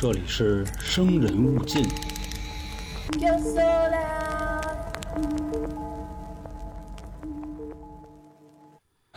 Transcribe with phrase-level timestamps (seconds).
[0.00, 1.82] 这里是生人勿近。
[3.18, 4.62] Yo sola.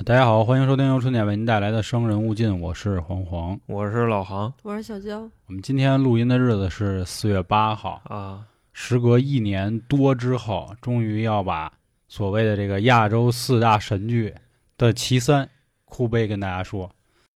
[0.03, 3.59] 大家好，欢迎收听由春点为您带来的《生人勿近》，我是黄黄。
[3.67, 8.43] 我是老航我是小娇，我们今天录音的日子是四月八号，啊，
[8.73, 11.71] 时隔一年多之后，终于要把
[12.07, 14.33] 所谓的这个亚洲四大神剧
[14.79, 15.47] 的其三
[15.85, 16.89] 哭悲跟大家说。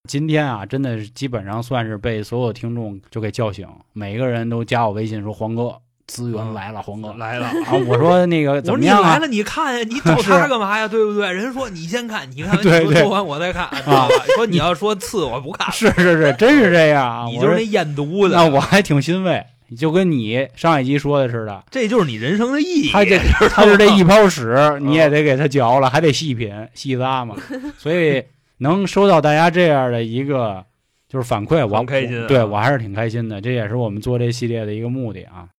[0.08, 5.76] 今天啊，真的是基本上算是被所有听众就给叫醒，每个人都加我微信说：“黄哥，
[6.08, 7.14] 资源来了，黄哥。
[7.14, 7.48] 来了。
[7.48, 9.08] 啊，我说那个怎么样啊？
[9.08, 10.88] 你来了，你看呀，你找他干嘛呀？
[10.88, 11.32] 对不对？
[11.32, 14.16] 人说你先看，你看完 对对你说完我再看， 知道吧？
[14.36, 17.26] 说你要说次我不看，是是是，真是这样啊！
[17.28, 19.44] 你就是那验毒的，那我还挺欣慰，
[19.76, 22.92] 就跟你上一集说的似的，这就是你人生的意义。
[22.92, 23.18] 他这
[23.50, 27.36] 他是这一泡屎，你嗯也得给他嚼了，还得细品细咂嘛。
[27.78, 28.24] 所以
[28.58, 30.66] 能收到大家这样的一个
[31.08, 33.40] 就是反馈，我很开心啊对我还是挺开心的。
[33.42, 35.50] 这也是我们做这系列的一个目的啊。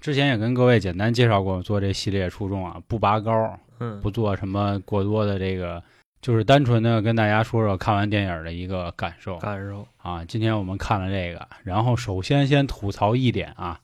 [0.00, 5.82] 之前也跟各位简单介绍过，做这系列初衷啊，不拔高，嗯不做什么过多的这个，
[6.20, 9.38] 就是单纯的跟大家说说看完电影的一个感受。
[9.38, 13.78] 感受啊，今天我们看了这个，然后首先先吐槽一点啊，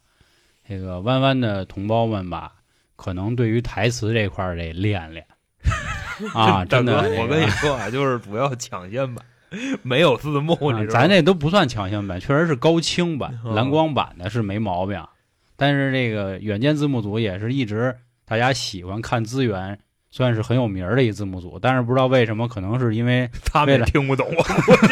[0.69, 2.55] 这个弯弯的同胞们吧，
[2.97, 5.25] 可能对于台词这块儿得练练
[6.35, 9.25] 啊， 大哥真的，，我跟你说啊，就是主要抢先版，
[9.83, 11.01] 没有字幕，啊你知道？
[11.01, 15.03] 咱这都不算抢先版，确实是高清版、嗯蓝光版的是没毛病，
[15.57, 19.79] 但是这个远见字幕组也是一直大家喜欢看资源。
[20.11, 24.43] 算是很有名儿的一字幕组，但是不知道为什么，可能是因为 他们也为了听不懂我。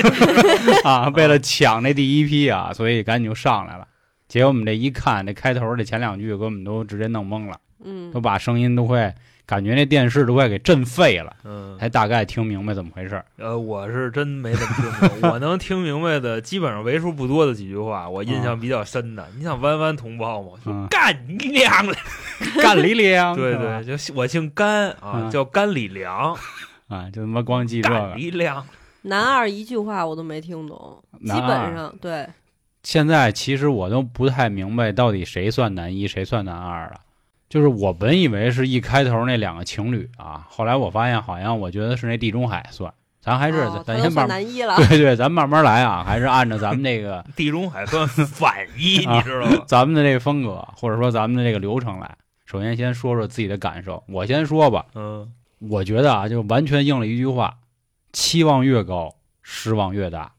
[0.86, 3.88] 啊，为了抢那第一批啊，所以赶紧就上来了。
[4.28, 9.14] 结果我们这一看，这开头这前两句给我们都直接弄懵了，嗯都，把声音都快
[9.46, 13.24] 感觉那电视都快给震废了，嗯，才大概听明白怎么回事儿。
[13.38, 19.24] 呃，我是真没怎么听懂， 我能听明白的，基本上为数不多的几句话，我印象比较深的。
[19.36, 21.94] 你想弯弯同胞嘛，就嗯干你娘了！
[22.60, 26.36] 干李良，对对，就我姓甘啊，嗯叫甘李良，
[26.88, 28.14] 啊，就他妈光记这甘个。
[28.16, 28.66] 李良。
[29.02, 32.26] 男二一句话我都没听懂，基本上对，
[32.82, 37.00] 现在其实我都不太明白到底谁算男一，谁算男二了。
[37.48, 49.64] 就是我本以为是一开头那两个情侣啊，后来我发现好像我觉得是那地中海算，咱还是、哦咱先慢慢，算男一了， 对对，咱慢慢来啊，还是按照咱们这个地中海算反一，啊你知道吗？
[49.66, 52.16] 咱们的这个风格，或者说咱们的这个流程来。
[52.44, 54.02] 首先，先说说自己的感受。
[54.08, 57.58] 我先说吧，嗯，我觉得啊，就完全应了一句话：
[58.12, 60.32] 期望越高，失望越大。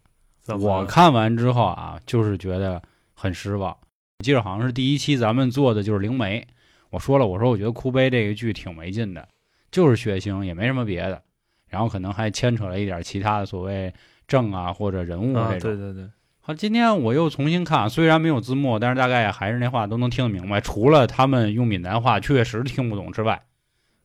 [0.60, 2.82] 我看完之后啊，就是觉得
[3.14, 3.72] 很失望。
[4.20, 6.48] 我记得好像是第一期咱们做的就是灵媒，
[6.90, 9.28] 我说了，我说我觉得哭悲这个剧挺没劲的，
[9.72, 11.22] 就是血腥，也没什么别的，
[11.68, 13.94] 然后可能还牵扯了一点其他的所谓
[14.28, 15.72] 正啊或者人物啊，这种。
[15.72, 16.10] 对对对，
[16.40, 20.62] 好，今天我又重新看，虽然没有字幕，但是大概还是那话都能听得明白。
[20.62, 23.42] 除了他们用闽南话确实听不懂之外，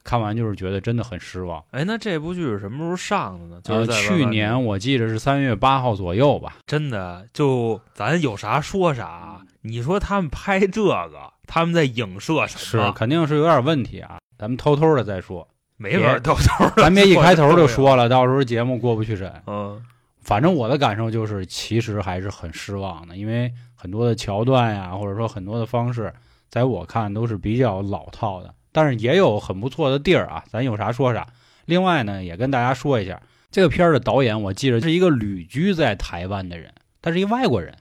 [0.05, 1.63] 看完就是觉得真的很失望。
[1.71, 3.61] 哎，那这部剧是什么时候上的呢？
[3.63, 6.57] 就呃，是在去年我记得是三月八号左右吧。
[6.67, 9.41] 真的就咱有啥说啥。
[9.61, 14.19] 你说他们拍这个，他们在影射什么是，肯定是有点问题啊。
[14.39, 19.33] 咱们偷偷的再说，没法偷偷的，咱别一开头就说了，到时候节目过不去审。
[19.47, 19.81] 嗯，
[20.21, 26.13] 反正我的感受就是，其实还是很失望的，因为很多的桥段呀，或者说很多的方式，
[26.49, 31.27] 在我看都是比较老套的，但是也有很不错的地儿啊，咱有啥说啥。
[31.67, 33.21] 另外呢，也跟大家说一下，
[33.51, 37.73] 这个片儿的导演我记得是一个旅居在台湾的人，他是一外国人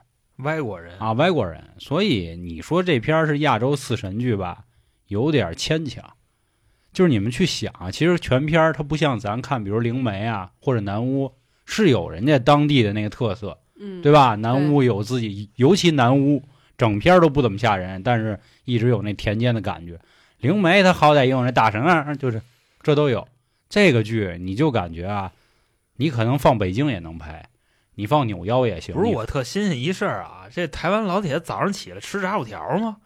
[0.42, 4.64] 外国人啊，外国人，所以你说这片儿是亚洲四神剧吧，
[5.08, 6.04] 有点牵强。
[6.92, 11.32] 就是你们去想啊，其实全片儿它不像咱看，比如灵媒啊或者南屋，
[11.64, 14.34] 是有人家当地的那个特色，嗯，对吧？
[14.34, 16.42] 南屋有自己，尤其南屋
[16.76, 19.98] 整片儿都不怎么吓人，但是一直有那田间的感觉。
[20.38, 22.42] 灵媒它好歹也有那大神啊，就是
[22.82, 23.26] 这都有。
[23.70, 25.32] 这个剧你就感觉啊，
[25.96, 27.48] 你可能放北京也能拍，
[27.94, 28.94] 你放扭腰也行。
[28.94, 32.96] 不是我特新鲜一事儿啊，这台湾老铁早上起来吃炸薯条吗？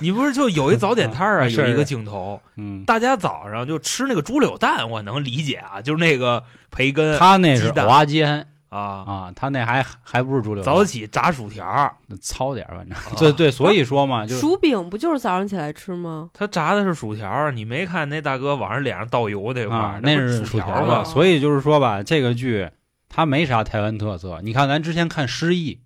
[0.00, 1.48] 你不是就有一早点摊儿啊？
[1.50, 16.30] 有一个镜头，嗯，大家早上就吃那个猪柳蛋，我能理解啊，就是那个培根他那是鸡蛋蚵仔煎啊，啊，他那还还不是猪柳蛋，早起炸薯条，糙点儿，反正啊对对，所以说嘛，就薯饼不就是早上起来吃吗？
[16.32, 21.04] 他炸的是薯条，你没看那大哥往上脸上倒油那块儿啊，，那是薯条吧？？
[21.04, 22.68] 所以就是说吧，这个剧
[23.14, 24.40] 它没啥台湾特色。
[24.42, 25.76] 你看咱之前看《失忆》，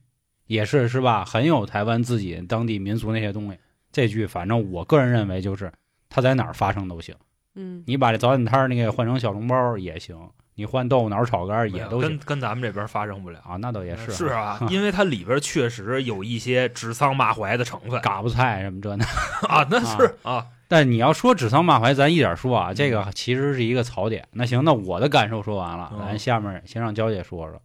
[0.46, 3.58] 也是是吧，很有台湾自己当地民俗那些东西。
[3.92, 5.70] 这剧反正我个人认为就是
[6.08, 7.14] 它在哪儿发生都行。
[7.54, 10.16] 嗯，你把这早点摊儿那个换成小笼包也行，
[10.58, 13.38] 你换豆腐脑炒肝也都跟跟咱们这边发生不了。
[13.46, 19.04] 啊，那倒也是是啊， 因为它里边确实有一些指桑骂槐的成分嘎巴菜什么这那。
[19.48, 24.26] 啊，那是啊，但你要说指桑骂槐，咱一点说啊，这个其实是一个槽点。
[24.32, 27.62] 那行，那我的感受说完了，嗯咱下面先让娇姐说说。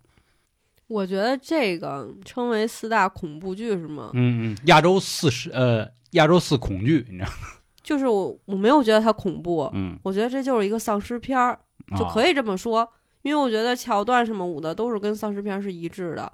[0.88, 4.12] 我觉得这个称为四大恐怖剧是吗？
[4.14, 7.30] 嗯嗯，亚洲四十呃，亚洲四恐惧，你知道？
[7.82, 11.60] 就是我我没有觉得它恐怖，嗯，我觉得这就是一个丧尸片儿，
[11.98, 12.06] 就。
[12.06, 12.88] 可以这么说。
[13.22, 16.32] 因为我觉得桥段什么舞的都是跟丧尸片是一致的。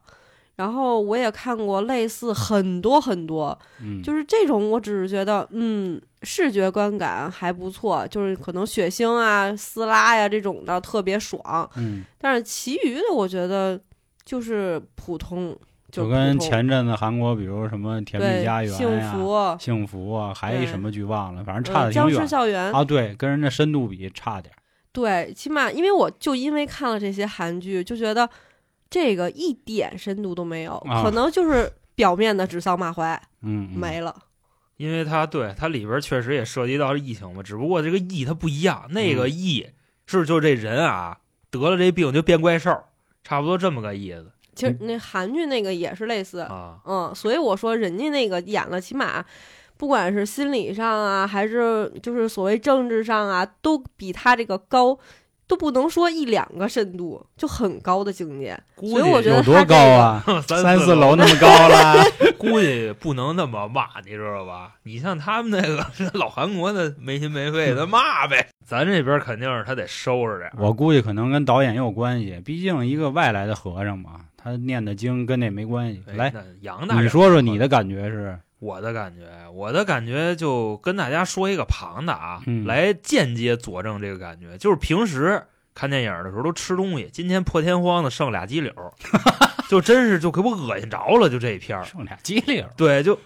[0.55, 11.69] 然后我也看过类似很多很多，嗯，就是这种，我只是觉得，嗯，视觉观感还不错，就是可能血腥啊、撕拉呀这种的特别爽。
[11.77, 13.79] 嗯，但是其余的，我觉得
[14.25, 15.55] 就是普通，
[15.89, 22.83] 就跟前阵子韩国，比如什么《甜蜜家园》幸、福、幸福啊，还一什么剧忘了，反正差的嗯僵尸校园，啊。
[22.83, 24.58] 对，跟人家深度比差点儿。
[24.91, 28.29] 对，起码因为我就因为看了这些韩剧，就觉得
[28.89, 34.15] 这个一点深度都没有，啊可能就是表面的指桑骂槐、嗯，嗯没了。
[34.77, 39.67] 因为它对它里边确实也涉及到疫情嘛，只不过这个疫它不一样，那个嗯疫
[40.07, 41.19] 是就这人啊
[41.51, 42.83] 得了这病就变怪兽，
[43.23, 46.79] 差不多这么个意思其实那韩剧那个也是类似，啊。
[46.85, 49.23] 嗯，所以我说人家那个演了，起码
[49.79, 54.99] 不管是心理上啊，还是就是所谓政治上啊，都比他这个高，
[55.47, 58.59] 都不能说一两个深度，就很高的境界。
[58.75, 60.23] 估所以我计有多觉得他这高啊？
[60.27, 62.03] 个 三四四楼那么高了？
[62.37, 64.73] 估计不能那么骂，你知道吧？
[64.83, 65.85] 你像他们那个
[66.19, 70.51] 老韩国的没心没肺的骂呗，咱这边肯定是他得收拾点。
[70.57, 76.03] 我估计可能跟导演也有关系，毕竟一个外来的和尚嘛，他念的经跟那没关系。
[76.07, 78.37] 来，杨大，你说说你的感觉是？
[78.59, 85.41] 我的感觉，我的感觉就跟大家说一个旁的啊，嗯来间接佐证这个感觉，就是平时
[85.73, 88.91] 看电影的时候都吃东西，今天破天荒的剩俩鸡柳儿，
[89.69, 91.83] 就真是就给我恶心着了，就这一片儿。
[91.85, 93.17] 剩俩鸡柳对，就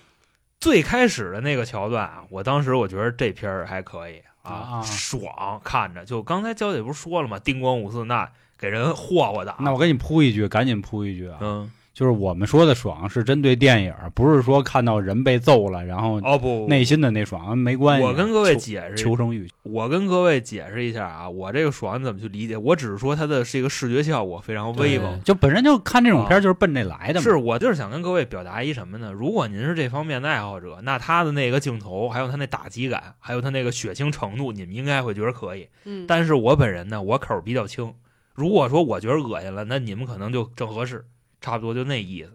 [0.60, 6.06] 最开始的那个桥段啊，我当时我觉得这片儿还可以啊爽，看着。
[6.06, 7.40] 就刚才娇姐不是说了吗？
[7.40, 8.30] 叮咣五四那
[8.60, 9.58] 给人霍霍的啊。
[9.62, 11.38] 那我给你铺一句，赶紧铺一句啊！
[11.42, 18.04] 嗯，就是我们说的爽是针对电影，不是说看到人被揍了，然后哦不，内心的那爽没关系。
[18.06, 22.58] 我跟各位解释求生欲，我跟各位解释一下啊，我这个爽怎么去理解？
[22.58, 25.22] 我只是说它的是一个视觉效果非常威猛。
[25.24, 27.22] 就本身就看这种片就是奔这来的嘛。
[27.22, 29.12] 是我就是想跟各位表达一什么呢？
[29.12, 35.68] 如果您是这方面的爱好者，那他的那个镜头，还有他那打击感，还有他那个血腥程度，你们应该会觉得可以。
[35.86, 37.94] 嗯，但是我本人呢，我口儿比较轻。
[38.34, 41.06] 如果说我觉得恶心了，那你们可能就正合适，
[41.44, 42.32] 差不多就那意思。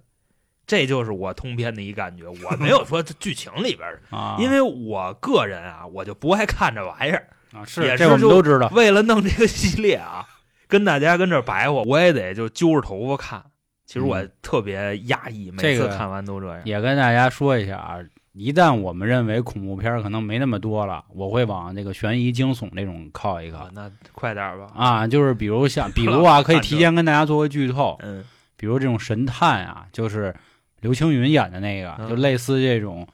[0.66, 7.26] 这就是我通篇的一感觉，我没有说这剧情里边儿，啊，因为我个人啊，我就不爱看这玩意儿。
[7.54, 8.68] 啊是这我们也是就都知道。
[8.74, 10.26] 为了弄这个系列啊，
[10.68, 13.42] 跟大家跟这儿白话，我也得就揪着头发看。
[13.86, 16.60] 其实我嗯特别压抑，每次看完都这样。
[16.66, 17.96] 也跟大家说一下啊，
[18.34, 24.66] 一旦我们认为恐怖片可能没那么多了，我会往那个悬疑惊悚这种靠一靠啊，那快点吧。
[24.74, 28.22] 啊，就是比如像， 比如啊，可以提前跟大家做个剧透，嗯，
[28.58, 30.34] 比如这种神探啊，就是
[30.80, 33.08] 刘青云演的那个，嗯就类似这种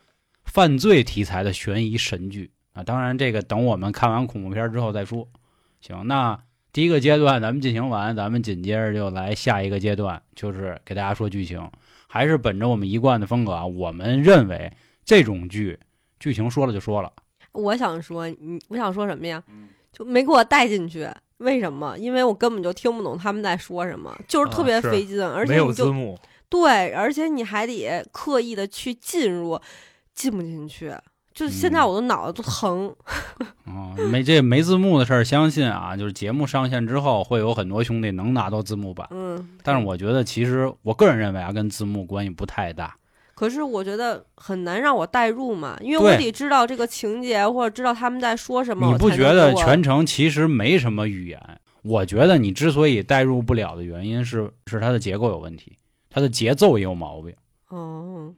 [0.44, 2.82] 犯罪题材的悬疑神剧啊。
[2.82, 5.28] 当然，这个等我们看完恐怖片之后再说。
[5.80, 6.36] 行，那
[6.72, 11.70] 第一个阶段咱们进行完，咱们紧接着就来下一个阶段，就是给大家说剧情，
[12.08, 14.72] 还是本着我们一贯的风格啊，我们认为
[15.04, 15.78] 这种剧
[16.18, 17.12] 剧情说了就说了，
[17.52, 19.42] 我想说，你我想说什么呀？
[19.48, 21.08] 嗯就没给我带进去。
[21.38, 21.96] 为什么？
[21.98, 29.60] 因为我根本就听不懂他们在说什么，就是特别费劲，而没有且你就字幕，对，而且你还得刻意的去进入，
[30.14, 30.94] 进不进去。
[31.34, 32.94] 就现在嗯我的脑子都疼。
[33.66, 39.08] 哦、没这没字幕的事儿，相信啊，就是节目上线之后，会有很多兄弟能拿到字幕版。
[39.10, 42.94] 嗯，但是我觉得，其实我个人认为啊，跟字幕关系不太大。
[43.44, 48.90] 可是我觉得很难让我代入嘛，因为我得知道这个情节或者知道他们在说什么。
[48.90, 51.38] 你不觉得全程其实没什么语言？
[51.82, 55.76] 我觉得你之所以代入不了的原因是，是它的结构有问题，
[56.08, 57.34] 它的节奏也有毛病。
[57.68, 58.32] 哦，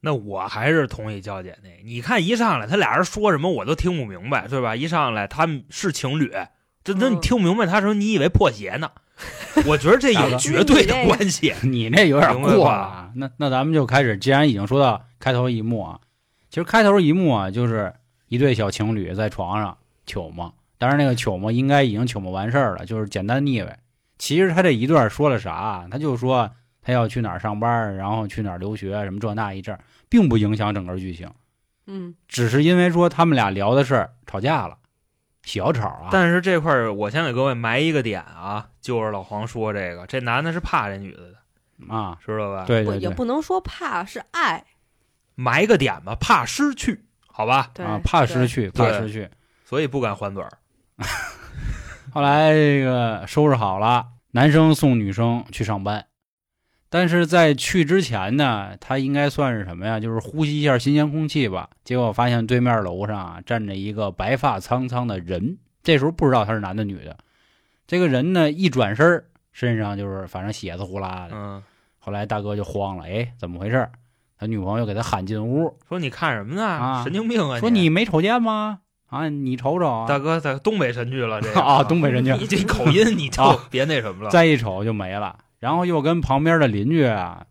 [0.00, 1.68] 那我还是同意娇姐那。
[1.84, 4.74] 你看一上来他俩人说什么我都听不明白，对吧？
[4.74, 6.32] 一上来他们是情侣，
[6.82, 8.90] 这那你嗯听不明白他说你以为破鞋呢？
[9.66, 11.54] 我觉得这有绝对的关系。
[11.62, 13.10] 你那有点过了啊。
[13.14, 16.00] 那那咱们就开始，既然已经说到开头一幕啊，
[16.50, 17.92] 其实开头一幕啊，就是
[18.28, 20.52] 一对小情侣在床上糗嘛。
[20.78, 23.78] 当然，那个糗嘛应该已经糗嘛完事儿了，就是简单腻歪。
[24.18, 25.86] 其实他这一段说了啥啊？
[25.90, 26.50] 他就说
[26.82, 29.78] 他要去哪儿上班，然后去哪儿留学，什么这那一阵，
[30.10, 31.30] 并不影响整个剧情。
[31.86, 34.76] 嗯，只是因为说他们俩聊的事儿吵架了，
[35.46, 44.64] 小丑啊，但是这块儿我先给各位埋一个点啊，就是老黄说这个，这男的是怕这女的的，啊，知道吧？，对对对也不能说怕，是爱。
[45.36, 47.70] 埋个点吧，怕失去，好吧？
[47.78, 49.30] 啊，怕失去，怕失去。
[49.64, 50.50] 所以不敢还嘴儿。
[52.12, 56.06] 后来这个收拾好了，男生送女生去上班，
[56.88, 59.98] 但是在去之前呢，他应该算是什么呀？
[59.98, 61.68] 就是呼吸一下新鲜空气吧。
[61.84, 67.16] 结果发现对面楼上啊站着一个白发苍苍的人，这时候不知道他是男的女的。
[67.86, 71.36] 这个人呢一转身，身上就是反正血字呼啦的。
[71.36, 71.62] 嗯，
[71.98, 73.88] 后来大哥就慌了，哎，怎么回事？
[74.38, 76.62] 他女朋友给他喊进屋，说你看什么呢？
[76.64, 77.58] 啊神经病啊！
[77.58, 78.80] 说你没瞅见吗？
[79.08, 80.06] 啊，你瞅瞅啊！
[80.06, 84.30] 大哥在东北神剧了，这个 啊东北神剧 你这口音你就 啊别那什么了。
[84.30, 85.38] 再一瞅就没了。
[85.58, 87.44] 然后又跟旁边的邻居啊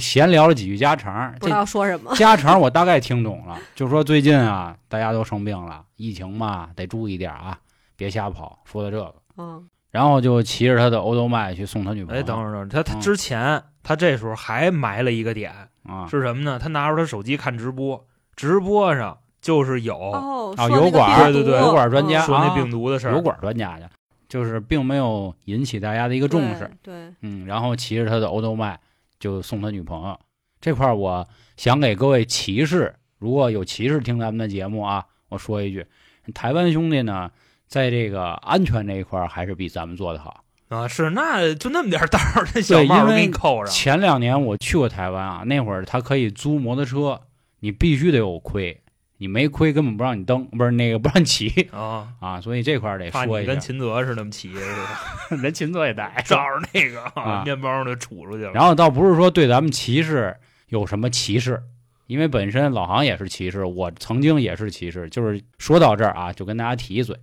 [0.00, 2.16] 闲聊了几句家常，不知道说什么这。
[2.24, 7.58] 家常我大概听懂了，就说最近啊大家都生病了，疫情嘛得注意点啊，
[7.96, 8.60] 别瞎跑。
[8.64, 12.20] 说的这个，嗯，然后就骑着他的欧都麦去送他女朋友。
[12.20, 15.52] 哎，等会儿，等会儿，他他嗯之前他这时候还埋了一个点
[15.82, 16.58] 啊是什么呢？
[16.58, 23.12] 他拿出他手机看直播，直播上就是有哦，啊油管对对对油管专家嗯说那啊病毒的事儿。
[23.12, 23.84] 油管专家去，
[24.28, 26.70] 就是并没有引起大家的一个重视。
[26.82, 28.78] 对，对嗯，然后骑着他的欧都麦
[29.18, 30.18] 就送他女朋友。
[30.60, 31.26] 这块儿我
[31.56, 35.86] 想给各位骑士，如果有骑士听咱们的节目啊，我说一句，
[36.32, 37.30] 台湾兄弟呢，
[37.66, 40.42] 在这个安全这一块儿还是比咱们做的好。
[40.68, 43.66] 啊，是那就那么点儿道儿，这小帽给你扣上。
[43.66, 47.20] 前两年我去过台湾啊，那会儿他可以租摩托车，
[47.60, 48.80] 你必须得有盔，
[49.18, 53.52] 你没亏根本不让你蹬，不是那个不让你骑啊， 啊，所以这块得说一下。
[53.52, 55.36] 跟秦泽似的那么骑，是吧？
[55.42, 58.52] 人秦泽也带照着那个啊面包就杵出去了。
[58.52, 60.36] 然后倒不是说对咱们骑士
[60.68, 61.62] 有什么歧视，
[62.06, 65.08] 因为本身老航也是骑士，我曾经也是骑士。
[65.08, 67.16] 就是说到这儿啊，就跟大家提一嘴。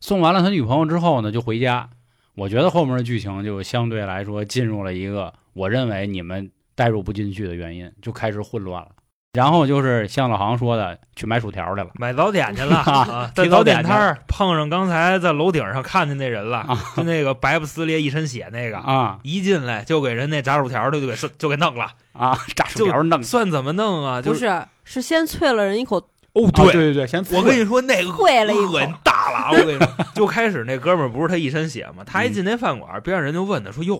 [0.00, 1.88] 送完了他女朋友之后呢，就回家。
[2.34, 8.90] 我觉得后面的剧情就相对来说进入了一个我认为你们代入不进去的原因，就开始混乱了。
[9.34, 11.88] 然后就是像老航说的，去买薯条去了。
[11.94, 12.76] 买早点去了。
[12.76, 16.78] 啊啊，在早点点摊儿碰上刚才在楼顶上看见那人了，啊。
[16.96, 19.18] 就那个白不撕裂一身血那个，啊。
[19.22, 22.38] 一进来就给人那炸薯条的就给 就给弄了，啊！
[22.54, 24.22] 炸薯条弄算怎么弄啊？
[24.22, 25.96] 就不是，是先啐了人一口，
[26.34, 26.72] 哦，啊对。
[26.72, 28.72] 对对，先我跟你说那个啐了一口。
[28.74, 32.04] 恶心大了啊，我跟你说， 就开始那哥们儿不是他一身血吗？
[32.06, 33.96] 他一进那饭馆，边上人就问他说：“哟，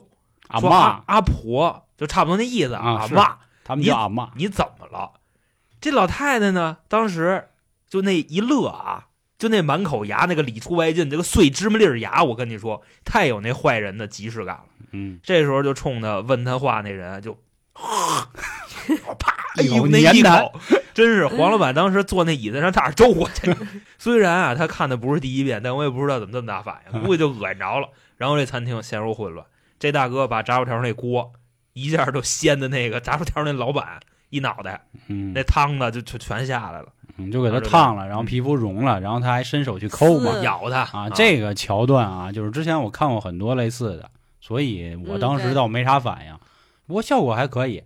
[0.61, 0.77] 说阿妈。
[0.77, 4.29] 阿阿婆，就差不多那意思，啊阿妈，他们叫阿妈。
[4.37, 5.11] 你怎么了？”
[5.85, 7.49] 这老太太呢，当时
[7.91, 14.65] 就那一乐啊，就那满口牙那个里出外进，这个碎芝麻粒儿牙，我跟你说，太有那坏人的即视感了。
[14.93, 17.37] 嗯，这时候就冲他问他话那人就，
[19.19, 20.59] 啪 一口一那一口，
[20.95, 23.55] 真是黄老板当时坐那椅子上差点周过去。
[24.01, 27.91] 虽然啊，他看的不是第一遍，但我也不知道怎么这么大反应，估计就恶心着了。
[28.17, 29.47] 然后这餐厅陷入混乱，
[29.79, 31.35] 这大哥把炸薯条那锅
[31.75, 34.01] 一下就掀的那个炸薯条那老板
[34.35, 36.89] 一脑袋，嗯那汤子就就全下来了，
[37.19, 44.11] 嗯，就给他烫了，然后皮肤融了，然后他还伸手去抠嘛，咬他啊，这个桥段啊，就是之前我看过很多类似的，
[44.41, 46.37] 所以我当时倒没啥反应，
[46.87, 47.83] 不过效果还可以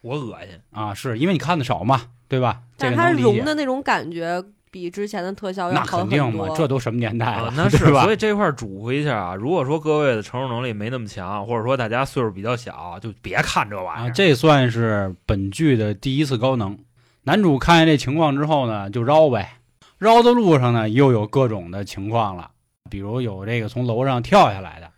[0.00, 0.58] 我恶心。
[0.70, 2.62] 啊，是因为你看的少嘛，对吧？
[2.78, 8.12] 这但是它融的那种感觉比之前的特效要好很肯定嘛多。，这都什么年代了，，啊那是， 吧所？
[8.12, 14.10] 以这块儿嘱咐一下啊，如果说各位的承受能力没那么强，或者说大家岁数比较小，就别看这玩意啊，儿。
[14.12, 16.78] 这算是本剧的第一次高能。
[17.24, 19.58] 男主看见这情况之后呢，就绕呗，
[19.98, 22.50] 绕的路上呢又有各种的情况了，
[22.88, 24.89] 比如有这个从楼上跳下来的，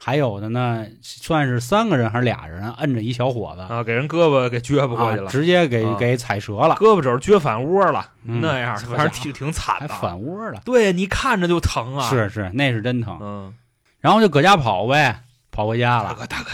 [0.00, 9.94] 还有的呢算是三个人还是俩人摁着一小伙子，啊，给人胳膊给撅不过去啊，了，直接给、啊给踩折了，胳膊肘撅反窝了，嗯那样反正挺挺惨还的。
[9.94, 10.60] 反窝了。
[10.64, 13.18] 对你看着就疼啊。，是是，那是真疼。
[13.20, 13.54] 嗯，
[14.00, 16.50] 然后就搁家跑呗，跑回家了大哥大哥，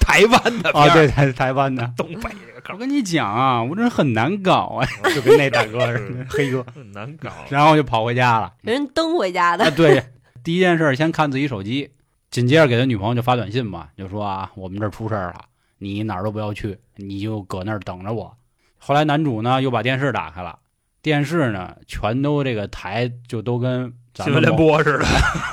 [0.00, 1.92] 台湾的片啊，儿对，台台湾的。
[1.96, 6.66] 东北这个梗我跟你讲啊，我这很难搞啊，就跟那大哥似的，黑哥。
[6.74, 7.30] 很难搞。
[7.48, 8.52] 然后就跑回家了。
[8.62, 10.04] 人蹬回家的啊，，对，
[10.42, 11.90] 第一件事先看自己手机，
[12.30, 15.44] 紧接着给他女朋友就发短信嘛，就说啊，我们这儿出事儿了，
[15.78, 18.36] 你哪儿都不要去，你就搁那儿等着我。
[18.76, 20.58] 后来男主呢又把电视打开了，
[21.02, 25.04] 电视呢全都这个台就都跟咱们新闻联播似的，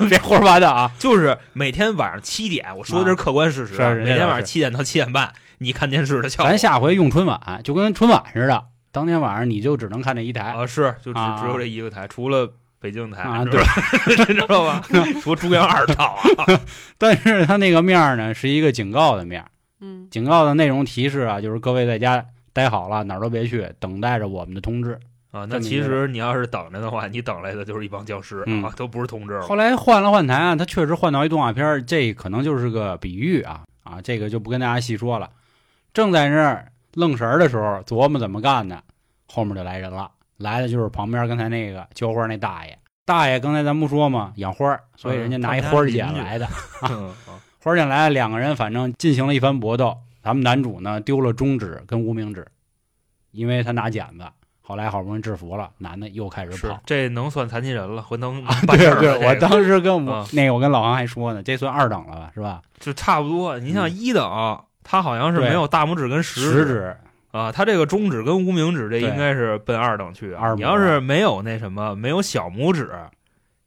[0.08, 6.50] 别胡说八道啊，就是每天晚上七点，我说的是客观事实每天晚上七点到七点半，你看电视的效果。
[6.50, 14.82] 咱下回用春晚就跟春晚似的，当天晚上你就只能看这一台啊，是就只啊只有这一个台，除了北京台，啊，知对 知道吧？
[15.22, 16.46] 除了中央二套啊，
[16.98, 19.48] 但是他那个面儿呢是一个警告的面儿，
[19.80, 24.98] 嗯，警告的内容提示啊，就是各位在家待好了，哪儿都别去，等待着我们的通知。
[25.32, 29.38] 啊，那其实你要是等着的话，你等来的就是一帮僵尸嗯啊，都不是通知。
[29.40, 35.28] 后来换了换台啊，他确实换到一动画片，这可能就是个比喻啊啊，这个就不跟大家细说了。
[35.92, 38.80] 正在那儿愣神儿的时候，琢磨怎么干呢，
[39.26, 42.78] 后面就来人了，来的就是旁边刚才那个浇花那大爷。
[43.04, 44.32] 大爷刚才咱不说嘛？
[44.36, 46.46] 养花，所以人家拿一花儿剪来的。
[46.90, 49.96] 嗯啊花儿剪来，两个人反正进行了一番搏斗。
[50.22, 52.46] 咱们男主呢丢了中指跟无名指，
[53.30, 54.24] 因为他拿剪子。
[54.60, 56.80] 后来好不容易制服了，男的又开始跑。
[56.84, 62.60] 这能算残疾人了，回能啊，对对，我这个当时跟我、啊那个我跟老王还说呢，这算二等了吧，是吧？
[62.80, 63.56] 就差不多。
[63.60, 66.96] 你像嗯一等，他好像是没有大拇指跟食食指
[67.36, 70.42] 啊，他这个中指跟无名指这应该是奔二等去啊。
[70.42, 72.90] 二你要是没有那什么，没有小拇指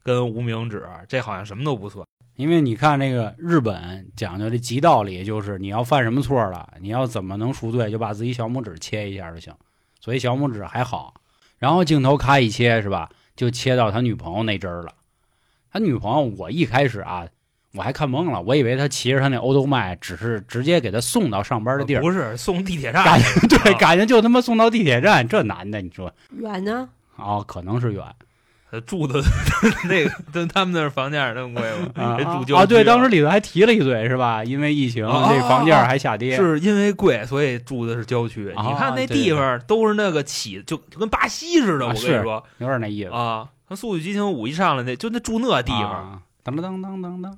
[0.04, 2.06] 跟无名指，这好像什么都不算。
[2.36, 9.54] 因为你看那个日本讲究的极道理，就是你要犯什么错了，你要怎么能赎罪，就把自己小拇指切一下就行。
[10.00, 11.14] 所以小拇指还好。
[11.58, 14.94] 然后镜头咔一切是吧，就切到他女朋友那针儿了。
[15.72, 17.28] 他女朋友，我一开始啊，
[17.74, 23.04] 我还看懵了，我以为他骑着他那欧兜迈，只是直接给他送到上班的地儿，不是送地铁站
[23.48, 28.04] 对，啊感觉就他妈送到地铁站，这男的你说远呢，哦，可能是远。
[28.72, 29.20] 呃住的
[29.90, 31.90] 那个，跟他们那儿房价那么贵吗？
[32.56, 32.64] 啊！
[32.68, 34.44] 对，当时里头还提了一嘴是吧？
[34.44, 36.36] 因为疫情，啊这房价还下跌。
[36.38, 38.52] 是因为贵，所以住的是郊区。
[38.52, 41.86] 啊你看那地方都是那个起，就就跟巴西似的。
[41.88, 43.10] 啊我跟你说有点那意思。
[43.10, 47.38] 啊，跟《速度与激情五》一上来那就那住那地方，啊，当当当当当当。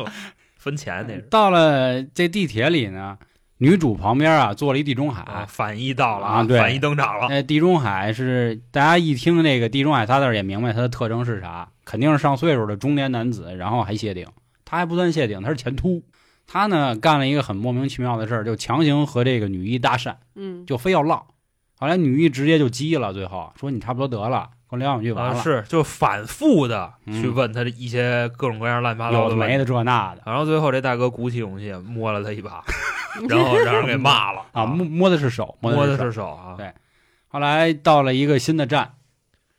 [0.56, 3.18] 分钱那是到了这地铁里呢，
[3.58, 5.22] 女主旁边啊坐了一地中海。
[5.22, 7.26] 啊，反一到了啊对反一登场了。
[7.26, 14.26] 哎，地中海是大家一听那个地中海仨字儿也明白它的特征是啥，肯定是上岁数的中年男子，然后还谢顶。
[14.64, 16.02] 他还不算谢顶，他是前凸。
[16.46, 21.26] 他呢干了一个很莫名其妙的事儿，就强行和这个女一搭讪，嗯，就非要唠。
[21.76, 25.42] 后来女一直接就急了，最后说你差不多得了，跟我聊两句完啊，了。
[25.42, 27.20] 是就反复的嗯。
[27.22, 30.22] 去问他的一些各种各样乱七八糟有的没的这那的。
[30.26, 32.62] 然后最后这大哥鼓起勇气摸了他一把，
[33.28, 34.42] 然后让人给骂了。
[34.52, 36.28] 啊，摸摸的是手，摸的是手。
[36.28, 36.72] 啊，对。
[37.28, 38.92] 后来到了一个新的站，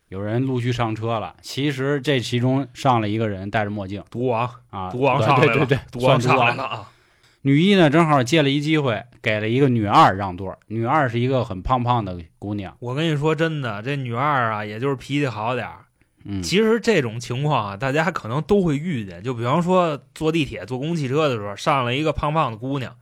[0.07, 1.35] 有人陆续上车了。
[1.41, 4.01] 其实这其中上了一个人戴着墨镜。
[4.09, 6.63] 毒王，啊，毒王上来了，对对对，毒王上来了。
[6.63, 6.89] 啊，
[7.45, 10.57] 女一呢，正好借了一机会，给了一个女二让座。
[10.65, 15.85] 女二是一个很胖胖的姑娘，我跟你说真的，这女二啊，也就是脾气好点儿。
[16.23, 19.21] 嗯，其实这种情况啊，大家可能都会遇见。
[19.21, 22.95] 就比方说坐地铁、坐公共汽车的时候，上了一个胖胖的姑娘，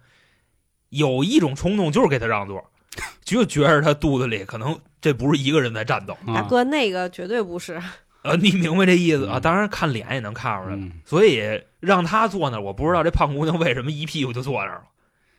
[0.90, 2.70] 有一种冲动就是给她让座，
[3.24, 6.18] 就觉着她肚子里可能这不是一个人在战斗。
[6.26, 7.82] 啊大哥那个绝对不是，
[8.24, 9.38] 呃，你明白这意思啊？
[9.38, 10.76] 嗯当然看脸也能看出来。
[10.76, 11.40] 嗯所以
[11.84, 14.84] 让他坐那儿，我不知道这胖姑娘为什么一屁股就坐那儿了，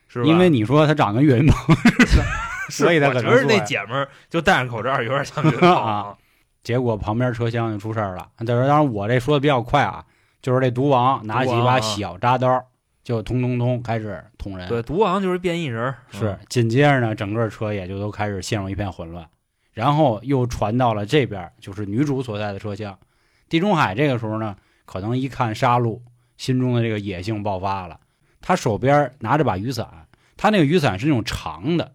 [0.07, 0.27] 是吧？
[0.27, 2.23] 因为你说她长跟岳云鹏似的，
[2.69, 6.15] 所以她我觉得那可能坐呀姐们儿就戴上口罩，有点像岳云鹏啊。
[6.63, 8.27] 结果旁边车厢就出事儿了。
[8.45, 10.05] 当然，当然我这说的比较快啊，
[10.41, 12.63] 就是这毒王拿起一把小扎刀，
[13.03, 14.67] 就通通通开始捅人。
[14.67, 19.27] 对，毒王就是变异人儿，是，紧接着呢，整个车也就都开始陷入一片混乱，
[19.73, 22.97] 然后又传到了这边，就是女主所在的车厢。
[23.47, 24.55] 地中海这个时候呢，
[24.85, 25.99] 可能一看杀戮，
[26.37, 27.99] 心中的这个野性爆发了。
[28.41, 29.87] 他手边拿着把雨伞，
[30.37, 31.93] 他那个雨伞是那种长的，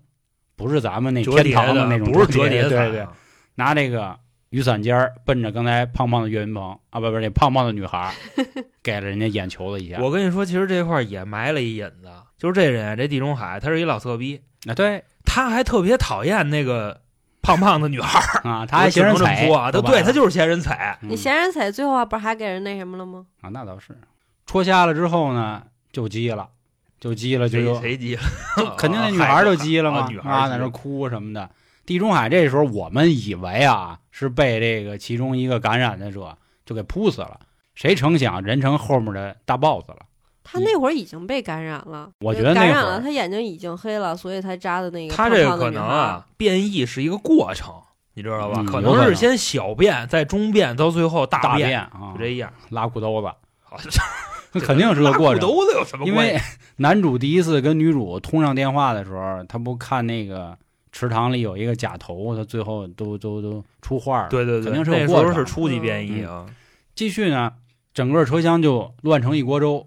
[0.56, 3.06] 不是咱们那天堂的那种不是折叠叠的，对对，
[3.54, 8.12] 拿这个雨伞尖儿奔着刚才胖胖的岳云鹏啊，不不，那胖胖的女孩儿，
[8.82, 10.00] 给了人家眼球了一下。
[10.00, 17.00] 我跟你说，其实这块儿也埋了一引子，就是这人这地中海，他是一老色逼，啊，对他还特别讨厌那个
[17.42, 23.24] 胖胖的女孩，啊，他还嫌人踩啊，他对他就是嫌人踩，嗯你嫌人踩，最后不是还给人那什么了吗？
[23.42, 23.96] 啊，那倒是。
[24.50, 26.48] 戳瞎了之后呢，就急了，
[26.98, 28.22] 就急了，就谁谁急了？
[28.58, 31.48] 就肯定那女孩就急了嘛，啊在那哭什么的。
[31.86, 36.36] 地中海这时候我们以为啊是被这个其中一个感染的者
[36.66, 37.38] 就给扑死了，
[37.76, 39.98] 谁成想人成后面的大 boss 了。
[40.42, 47.72] 他那会儿已经被感染了，我觉得那会儿感染了，他眼睛已经黑了，所以才扎的那个他胖这个可能啊，变异是一个过程，
[48.14, 48.56] 你知道吧？
[48.58, 52.52] 嗯可能能是先小便，再中便，到最后大便，便啊就，这样。
[52.70, 53.28] 拉裤兜子，
[53.62, 53.76] 好
[54.54, 55.40] 那肯定是个过程。
[55.40, 56.34] 拉裤兜子有什么因关系？
[56.34, 56.40] 为
[56.76, 60.56] 男主第一次跟女主通上电话的时候，他不看那个
[60.92, 64.28] 池塘里有一个假头，他最后都都都出画了。
[64.28, 66.46] 对对对，肯定是过程候是初级变异啊。
[66.94, 67.52] 继续呢，
[67.94, 69.86] 整个车厢就乱成一锅粥，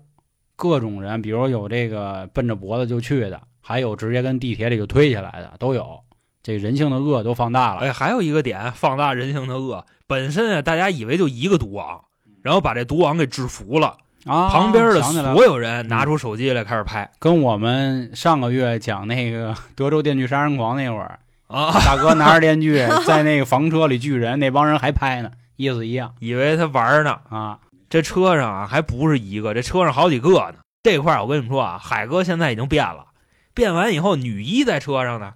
[0.55, 5.99] 各种人，比如有这个奔着脖子就去的，还有直接跟地铁里就推起来的，都有。
[6.41, 7.81] 这人性的恶都放大了。
[7.81, 9.85] 哎，还有一个点，放大人性的恶。
[10.07, 12.03] 本身啊，大家以为就一个毒王，
[12.41, 17.09] 然后把这毒王给制服了，啊，旁边的所有人拿出手机来开始拍。
[17.19, 27.19] 跟我们上个月讲那个 德州电锯杀人狂那会儿啊，大哥拿着电锯 在那个房车里锯人，那帮人还拍呢，意思一样以为他玩儿呢。
[27.29, 27.59] 啊。
[27.89, 30.55] 这车上啊，还不是一个，这车上好几个呢。
[30.81, 33.05] 这块儿我跟你们说啊，海哥现在已经变了，
[33.53, 35.33] 变完以后，女一在车上呢。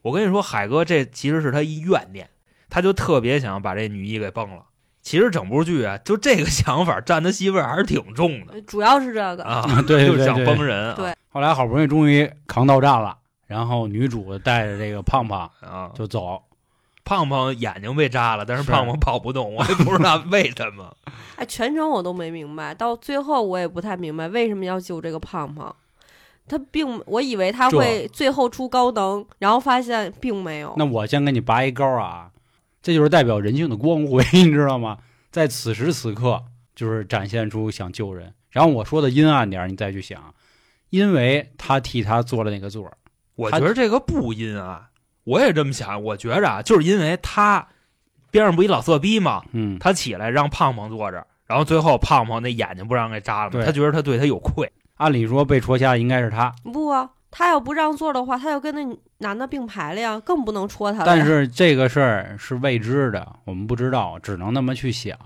[0.00, 2.30] 我跟你说，海哥这其实是他一怨念，
[2.70, 4.62] 他就特别想把这女一给崩了。
[5.10, 13.18] 其实整部剧啊，就这个想法占的戏份还是挺重的主要是这个，啊，对对就是想崩人啊，对后来好不容易终于扛到站了，
[13.48, 16.40] 然后女主带着这个胖胖啊，就走，
[17.04, 20.96] 胖胖眼睛被扎了，但是是胖胖跑不动，我也不知道 为什么。
[21.34, 25.74] 哎，全程我都没明白，到最后我也不太明白为什么要救这个胖胖。
[26.46, 30.72] 他并我以为他会最后出高能，然后发现并没有。
[30.76, 32.29] 那我先给你拔一高啊，
[32.82, 34.98] 这就是代表人性的光辉， 你知道吗？
[35.30, 36.42] 在此时此刻，
[36.74, 38.32] 就是展现出想救人。
[38.50, 40.34] 然后我说的阴暗点，你再去想，
[40.90, 42.96] 因为他替他做了那个座儿，
[43.36, 44.86] 我觉得这个不阴暗，
[45.24, 46.02] 我也这么想。
[46.02, 47.68] 我觉着啊，就是因为他
[48.30, 49.42] 边上不一老色逼吗？
[49.52, 53.64] 嗯，他起来让胖胖坐着，然后最后胖胖那眼睛不让给扎了吗？
[53.64, 54.72] 他觉得他对他有愧。
[54.96, 61.04] 按理说被戳瞎的应该是他，不啊，他要不让座的话，他要跟那男的并排了呀，更不能戳他了。
[61.06, 65.16] 但是这个事儿是未知的，我们不知道，只能那么去想。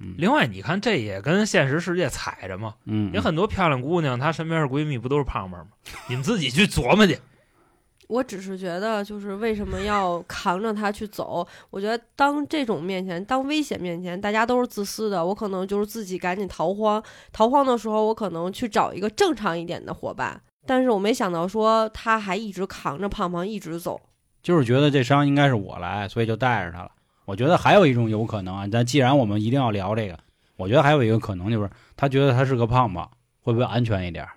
[0.00, 2.74] 嗯另外，你看这也跟现实世界踩着嘛。
[2.84, 5.66] 嗯，有很多漂亮姑娘，她身边的闺蜜不都是胖胖吗？
[6.08, 7.18] 你们自己去琢磨去。
[8.06, 11.46] 我只是觉得，就是为什么要扛着他去走？
[11.68, 15.22] 我觉得当这种面前，当危险面前，大家都是自私的。
[15.26, 20.40] 我可能就是自己赶紧逃荒，逃荒的时候，我可能去找一个正常一点的伙伴。
[20.68, 23.98] 但是我没想到说他还一直扛着胖胖一直走。
[24.42, 26.90] 就是觉得这伤应该是我来，所以就带着他了。
[27.24, 30.18] 我觉得还有一种有可能啊，但既然我们一定要聊这个，
[30.56, 34.32] 我觉得还有一个可能就是他觉得他是个胖胖，会不会安全一点儿？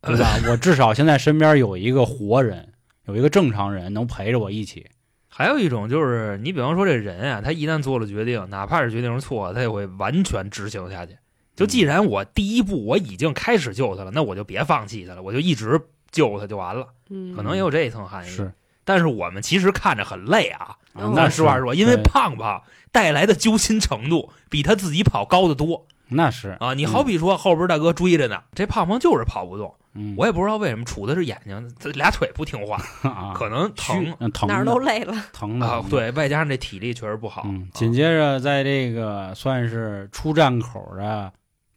[0.00, 0.26] 对吧？
[0.50, 2.72] 我至少现在身边有一个活人，
[3.04, 4.86] 有一个正常人能陪着我一起。
[5.28, 11.16] 还有一种就是，你比方说这人啊，他一旦做了决定，哪怕是决定是错的，他也会完全执行下去。
[11.60, 15.78] 就既然我第一步我已经开始救他了，那我就别放弃他了，我就一直
[16.10, 16.86] 救他就完了。
[17.10, 18.30] 嗯，可能也有这一层含义。
[18.30, 18.50] 是，
[18.82, 20.74] 但是我们其实看着很累啊。
[20.94, 26.72] 那实话实说，因为胖胖带来的揪心程度比他自己跑高得多那是啊！
[26.72, 34.16] 你好比说后边大哥追着呢，这胖胖就是跑不动，嗯，我也不知道为什么杵的是眼睛，这俩腿不听话， 啊可能疼
[34.48, 35.14] 哪儿都累了。
[35.34, 37.46] 疼的啊。，对，外加上这体力确实不好。
[37.74, 41.30] 紧接着在这个算是出站口的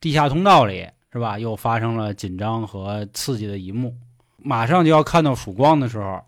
[0.04, 1.40] 地下通道里，是吧？
[1.40, 3.96] 又发生了紧张和刺激的一幕。
[4.36, 6.22] 马上就要看到曙光的时候，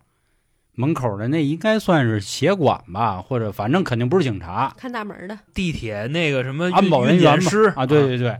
[0.75, 8.39] 门口的那应该算是协管吧，或者反正肯定不是警察，看大门的，地铁那个什么安保人员嘛运检师啊，对对对，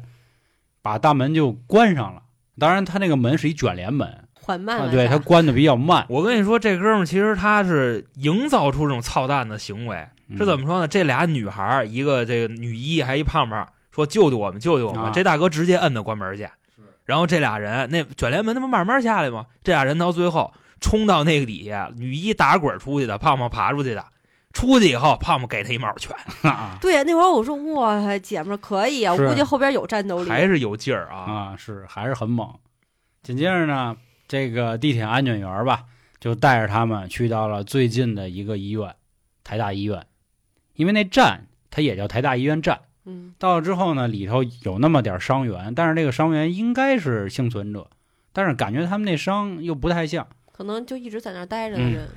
[0.82, 2.22] 把大门就关上了。
[2.58, 6.06] 当然，他那个门是一卷帘门啊，缓慢了对，他关的比较慢。
[6.08, 10.60] 我跟你说，这哥们儿其实他是营造出这种操蛋的行为，是怎么？
[10.60, 10.88] 么说呢？
[10.88, 15.06] 这俩女孩儿，一个这个女一，还一胖胖，说救救我们，救救我们。
[15.06, 16.46] 啊这大哥直接摁他关门去，
[17.06, 19.46] 然后这俩人那卷帘门他不慢慢下来吗？
[19.64, 24.06] 这俩人到最后冲到那个底下，女一打滚出去的，胖胖爬出去的。
[24.52, 30.30] 出去以后，胖胖给他一毛拳，啊 对呀，那会儿我说哇，姐们儿可以啊，我估计后边有战斗力。
[30.30, 31.18] 还是有劲儿啊！
[31.18, 32.54] 啊，是还是很猛。
[33.22, 33.98] 紧接着呢，
[34.30, 35.84] 这个地铁安检员吧，
[36.22, 38.96] 就带着他们去到了最近的一个医院，
[39.44, 40.06] 台大医院，
[40.76, 42.80] 因为那站它也叫台大医院站。
[43.06, 47.88] 嗯，到了之后呢，里头有那么点伤员，但是这个伤员应该是幸存者，
[48.34, 52.10] 但是感觉他们那伤又不太像，可能就一直在那儿待着的嗯人。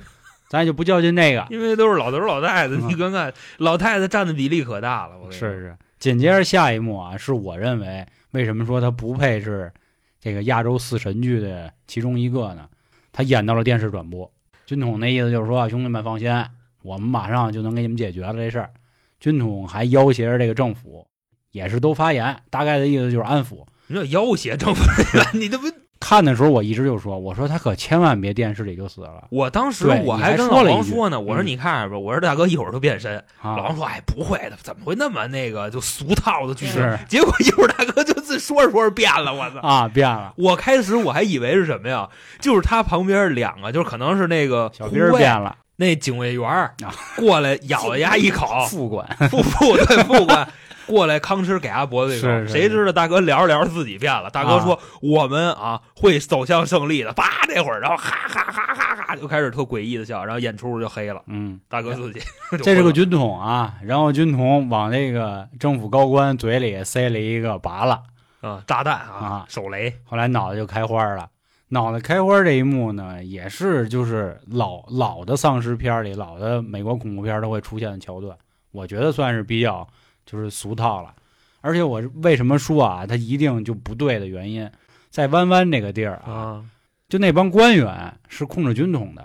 [0.49, 1.45] 咱也就不较劲那个。
[1.51, 5.15] 因为都是老头老太太，嗯 你看看老太太占的比例可大了。
[5.15, 9.71] 我跟你说是是，紧接着下一幕啊，是我认为为什么说他不配是
[10.19, 12.67] 这个亚洲四神剧的其中一个呢？
[13.11, 14.31] 他演到了电视转播，
[14.65, 16.33] 军统那意思就是说，啊兄弟们放心，
[16.81, 18.71] 我们马上就能给你们解决了这事儿。
[19.19, 21.05] 军统还要挟着这个政府，
[21.51, 23.65] 也是都发言，大概的意思就是安抚。
[23.87, 25.67] 你这要挟政府人员， 你这不？
[26.01, 33.17] 看的时候我一直就说，我说他可千万别电视里就死了我当时我还跟老王说呢，我说嗯你看着吧，我说大哥一会儿就变身。
[33.41, 33.57] 啊！
[33.57, 39.59] 老王说：“哎，不会的，怎么会那么那个就俗套的剧情？”结果一会儿大哥就自说着说着变了，我操！
[39.59, 42.07] 啊，变了，我开始我还以为是什么呀？
[42.39, 46.71] 就是他旁边两个，就是可能是那个小兵变了，那警卫员
[47.15, 50.45] 过来咬了 牙一口，副官副副对副官
[50.85, 54.29] 过来吭哧给他脖子一口，是是谁知道大哥聊着聊着自己变了。
[54.29, 61.21] 大哥说：“我们啊会走向胜利的。”叭，那会儿然后哈哈哈哈哈就开始特诡异的笑，然后演出就黑了。
[61.27, 61.61] 嗯。
[61.69, 62.19] 大哥自己
[62.61, 68.03] 这是个军统啊，然后军统往那个政府高官嘴里塞了一个拔了，
[68.41, 71.29] 啊炸弹啊啊手雷后来脑袋就开花了。
[71.71, 78.35] 脑袋开花这一幕呢，也是就是老老的丧尸片里、老的美国恐怖片都会出现的桥段，
[78.71, 79.87] 我觉得算是比较
[80.25, 81.13] 就是俗套了。
[81.61, 84.69] 而且我为什么说啊，它一定就不对的原因，
[85.09, 86.65] 在弯弯这个地儿啊，啊，
[87.07, 89.23] 就那帮官员是控制军统的，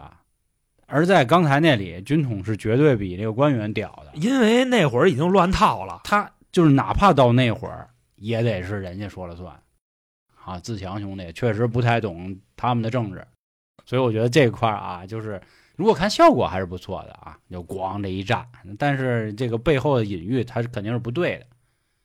[0.87, 4.11] 而在刚才那里，军统是绝对比这个官员屌的。
[4.14, 9.54] 因为那会儿已经乱套了，他就是哪怕到那会儿，也得是人家说了算。
[10.44, 13.26] 啊，自强兄弟确实不太懂他们的政治，
[13.85, 15.40] 所以我觉得这块儿啊，就是
[15.76, 18.46] 如果看效果还是不错的啊，就咣这一炸，
[18.78, 21.46] 但是这个背后的隐喻，它是肯定是不对的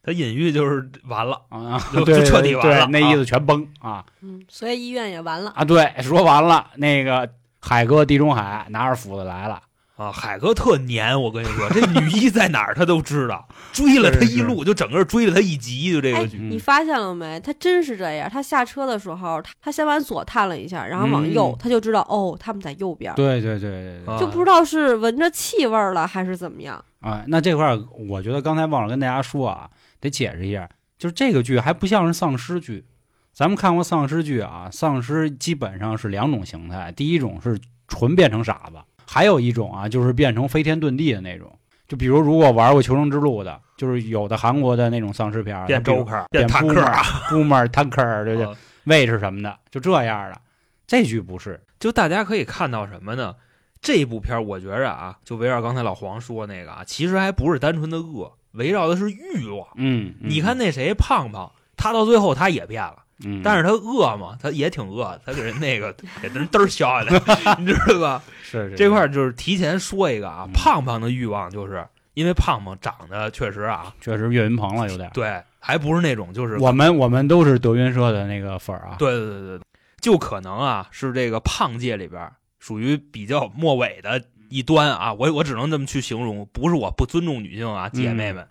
[0.02, 5.52] 他隐喻就是完了，啊， 就就彻底完了对，那意思全崩啊嗯，所以医院也完了。
[5.56, 5.65] 啊！
[5.65, 9.62] 对，说完了，那个海哥地中海拿着斧子来了，
[9.99, 16.38] 啊，海哥特黏，我跟你说，这女一在哪儿他都知道，追了他一路，就整个追了他一集，就这个哎，剧。
[16.39, 17.38] 嗯你发现了没？
[17.41, 18.29] 他真是这样。
[18.29, 26.81] 他下车的时候，他他先往左探了一下，然后往右，嗯他就知道哦，他们在右边，对对对对就不知道是闻着气味了还是怎么样。
[27.01, 32.85] 啊，那这块儿我觉得刚才忘了跟大家说啊，得解释一下，就是这个剧还不像是丧尸剧。
[33.33, 37.59] 咱们看过丧尸剧啊，丧尸基本上是两种形态，第一种是
[37.89, 38.75] 纯变成傻子，
[39.12, 41.52] 还有一种啊就是变成飞天遁地的那种。
[41.88, 50.39] 就比如如果玩过《求生之路》的，就是有的韩国的那种丧尸片儿，变 Joker，变变坦克啊，Boomer、 Tanker，对对啊位置什么的，就这样的。
[50.86, 53.36] 这句不是，就大家可以看到什么呢？
[53.82, 59.67] 这部片儿我觉着啊，就围绕刚才老黄说那个啊，其实还不是单纯的恶，围绕的是欲望。
[59.78, 68.23] 嗯，嗯你看，那谁胖胖，他到最后他也变了，嗯，但是他饿嘛，他也挺饿，他给人那个 给人嘚儿削下来，你知道吧？
[68.43, 75.10] 是是这块儿就是提前说一个啊嗯，胖胖的欲望就是因为胖胖长得确实啊，确实岳云鹏了有点。
[75.13, 78.95] 对，还不是那种就是我们我们都是德云社的那个粉儿啊。
[78.97, 79.62] 对对对对，
[80.01, 88.47] 就可能啊是这个胖界里边儿属于比较末尾的一端啊，我我只能这么去形容，不是我不尊重女性啊，姐妹们，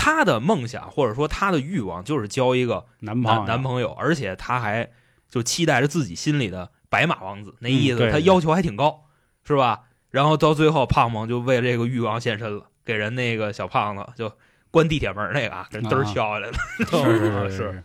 [0.00, 4.88] 她的梦想或者说她的欲望就是交一个男男朋友男朋友，而且她还
[5.28, 9.06] 就期待着自己心里的白马王子，那意思她要求还挺高，
[9.44, 9.80] 是吧？
[10.10, 14.32] 然后到最后，胖胖就为了这个欲望献身了，给人那个小胖子就
[14.70, 17.84] 关地铁门那个啊，给人嘚儿啊敲下来了， 是是是是 是。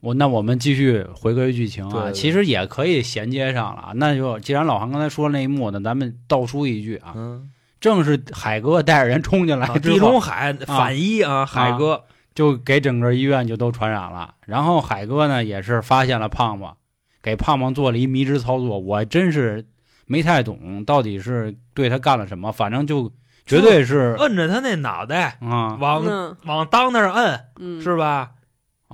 [0.00, 3.92] 我那我们继续回归剧情啊，其实也可以衔接上了啊。
[3.96, 14.34] 那就既然老韩刚才说那一幕呢，咱们倒出一句啊，嗯，正是海哥带着人冲进来啊之后，地中海反一啊，海哥就给整个医院就都传染了。
[14.46, 16.76] 然后海哥呢也是发现了胖胖，
[17.22, 18.78] 给胖胖做了一迷之操作。
[18.78, 19.66] 我真是
[20.06, 23.10] 没太懂到底是对他干了什么，反正就
[23.46, 28.30] 绝对是摁着他那脑袋啊，往嗯往裆那儿摁，嗯，是吧？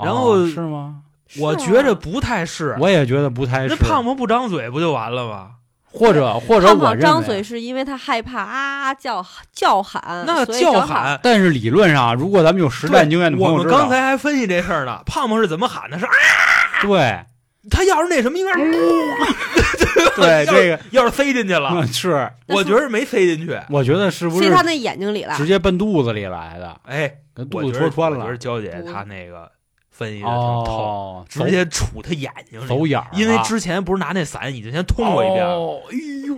[0.01, 1.03] 然哦后是吗？
[1.40, 2.77] 我觉着不太是。
[2.79, 3.75] 我也觉得不太是。
[3.75, 5.51] 那胖胖不张嘴不就完了吗？
[5.90, 15.01] 或者或者胖胖我认为张嘴，是因为他害怕啊叫叫喊，那叫喊，但是理论上，如果咱们有实战经验的朋我们友知道，刚才还分析这事儿呢。
[15.07, 15.99] 胖胖是怎么喊的？
[15.99, 16.11] 是啊，
[16.83, 17.25] 对
[17.70, 18.72] 他要是那什么，应该是
[20.14, 23.59] 对这个要是塞进去了，嗯是，我觉得没塞进去。
[23.70, 25.46] 我觉得是不是塞他那眼睛里了直。
[25.46, 29.51] 接奔肚子里来的，哎，跟肚子戳穿了我觉得娇姐她那个
[29.97, 32.67] 分析的挺透，哦，直接杵他眼睛里。
[32.67, 35.81] 走眼儿，因为之前不是拿那伞已经先通过一遍哎呦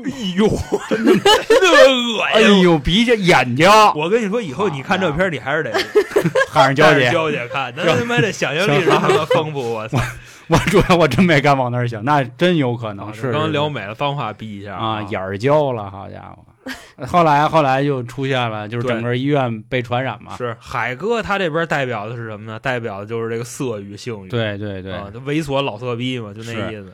[0.05, 0.49] 哎呦，
[0.88, 2.40] 真的恶哎！
[2.40, 5.73] 呦鼻子眼睛，我跟你说，以后你看这片，你还是得
[6.49, 9.59] 喊上娇姐，娇姐看，那他妈的想象力是他妈丰富！
[9.75, 9.99] 我操，
[10.47, 16.44] 我主要我真没敢往那儿想，那真有可能是刚聊是美了，脏话逼一下啊，眼儿焦了，好家伙！
[17.07, 22.59] 后来后来就出现了，就是整个医院被传染嘛，是海哥他这边代表的是什么呢？
[22.59, 26.92] 代表的就是这个色欲、性欲，对对对，啊，猥琐老色逼嘛，就那意思。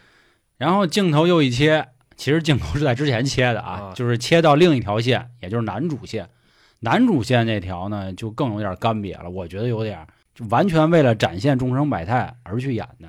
[0.57, 6.29] 然后镜头又一切，其实镜头是在之前切的啊，啊就是切到另一条线，也就是男主线。
[6.81, 13.09] 男主线那条呢，就更有点干瘪了，我觉得有点就完全为了展现众生百态而去演的。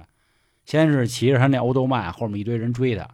[0.66, 3.08] 先是骑着他那欧兜迈，后面一堆人追他，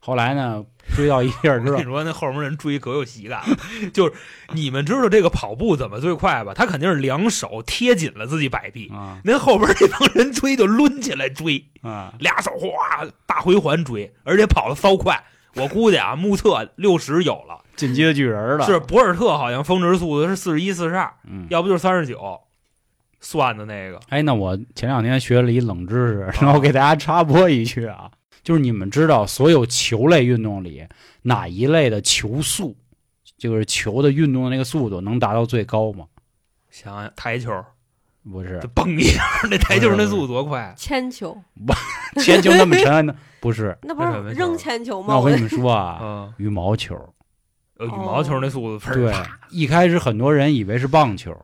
[0.00, 3.56] 后来呢追到一地儿之后跟你，说，那后面人追可有喜感了，
[3.92, 4.12] 就是
[4.52, 6.52] 你们知道这个跑步怎么最快吧？
[6.54, 9.18] 他肯定是两手贴紧了自己摆臂，啊。
[9.24, 15.22] 那后边这帮人追就抡起来追，啊，俩手哗大回环追，而且跑的骚快。
[15.56, 21.46] 我估计啊，目测六十有了，进阶巨人了，是博尔特好像峰值速度是四十一、四十二，嗯。
[21.50, 22.40] 要不就是三十九，
[23.20, 23.98] 算的那个。
[24.10, 28.08] 哎，那我前两天学了一冷知识，然后给大家插播一句啊，
[28.42, 30.86] 就是你们知道所有球类运动里
[31.22, 32.76] 哪一类的球速，
[33.36, 36.06] 就是球的运动的那个速度能达到最高吗？
[36.70, 37.64] 想想台球，
[38.30, 40.72] 不是就嘣一下，那台球那速度多快？
[40.76, 41.36] 铅球，
[42.22, 43.14] 铅球那么沉呢？
[43.40, 45.06] 不是，那不是扔铅球吗？
[45.10, 46.94] 那我跟你们 说啊，嗯，羽毛球。
[47.78, 49.10] 呃，羽毛球那速度分对
[49.48, 51.34] 一开始很多人以为是棒球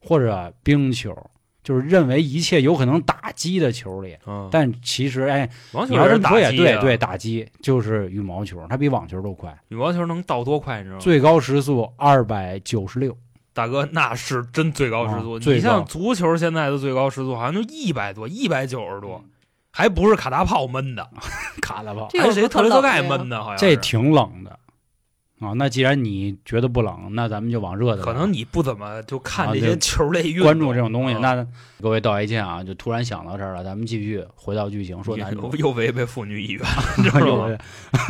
[0.00, 1.16] 或者冰球，
[1.68, 10.78] 就是认为一切有可能打击的球里，嗯，但其实哎，网球你要这么说也对，打击啊对，打击就是羽毛球，它比网球都快，羽毛球能到多快？
[10.78, 11.00] 你知道吗？
[11.02, 13.14] 最高时速二百九十六。
[13.52, 15.34] 大哥，那是真最高时速。
[15.34, 19.24] 啊你像足球现在的最高时速好像就一百多，一百九十嗯多，
[19.70, 21.06] 还不是卡大炮闷的，
[21.60, 22.08] 卡达炮？
[22.18, 24.58] 还是谁特雷可冷的呀泽盖闷的，好像这挺冷的
[25.40, 25.52] 啊。
[25.56, 31.14] 那既然你觉得不冷，那咱们就往热的可能你不怎么就看啊这些球类运动，关注这种东西。
[31.14, 31.46] 啊那
[31.80, 36.62] 各位道一歉啊，就突然想到这儿了，咱们继续回到剧情，说男主又又违背妇女意愿，
[37.02, 37.48] 知道吗？
[37.48, 37.58] 有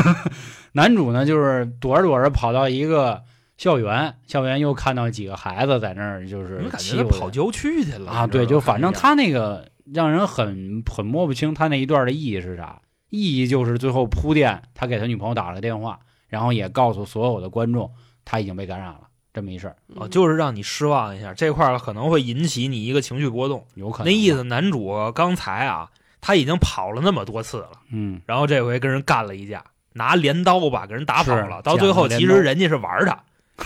[0.73, 3.23] 男主呢，就是躲着躲着跑到一个
[3.57, 17.91] 校园，校园又看到几个孩子在那儿，就是你们感欺负人觉跑郊区去了啊，对，就反正他那个让人很很摸不清他那一段的意义是啥，意义就是最后铺垫，他给他女朋友打了个电话，然后也告诉所有的观众
[18.25, 19.01] 他已经被感染了
[19.33, 23.65] 这么一事儿，哦，嗯就是让你失望一下，这块儿可能会引起你一个情绪波动。
[23.75, 25.89] 有可能那意思，男主刚才啊，
[26.21, 31.63] 他已经跑了那么多次了，嗯，然后这回跟人干了一架，拿镰刀吧给人打跑了。
[31.63, 33.23] 到最后，其实人家是玩他，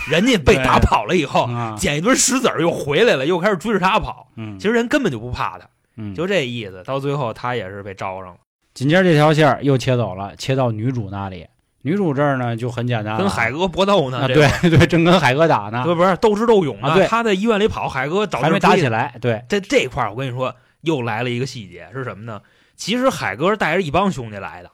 [0.09, 4.27] 人家被打跑了以后，啊，捡一堆石子儿又回来了，又开始追着他跑。
[4.35, 6.83] 嗯，其实人根本就不怕他，嗯，就这意思。
[6.83, 8.37] 到最后，他也是被招上了，
[8.73, 11.47] 紧接着这条线儿又切走了，切到女主那里。
[11.83, 14.21] 女主这儿呢就很简单，跟海哥搏斗呢。
[14.21, 16.87] 啊，对，对，正跟海哥打呢，不不是斗智斗勇呢。
[16.87, 18.59] 啊对他在医院里跑，海哥找地还没。
[18.59, 22.41] 打起来，对，这这块儿我跟你说，又来了一个细节是什么呢？
[22.75, 24.71] 其实海哥带着一帮兄弟来的，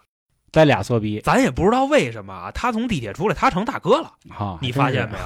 [0.52, 5.26] 带俩色逼咱也不知道为什么啊，他从地铁出来，他成大哥了，啊，你发现没有？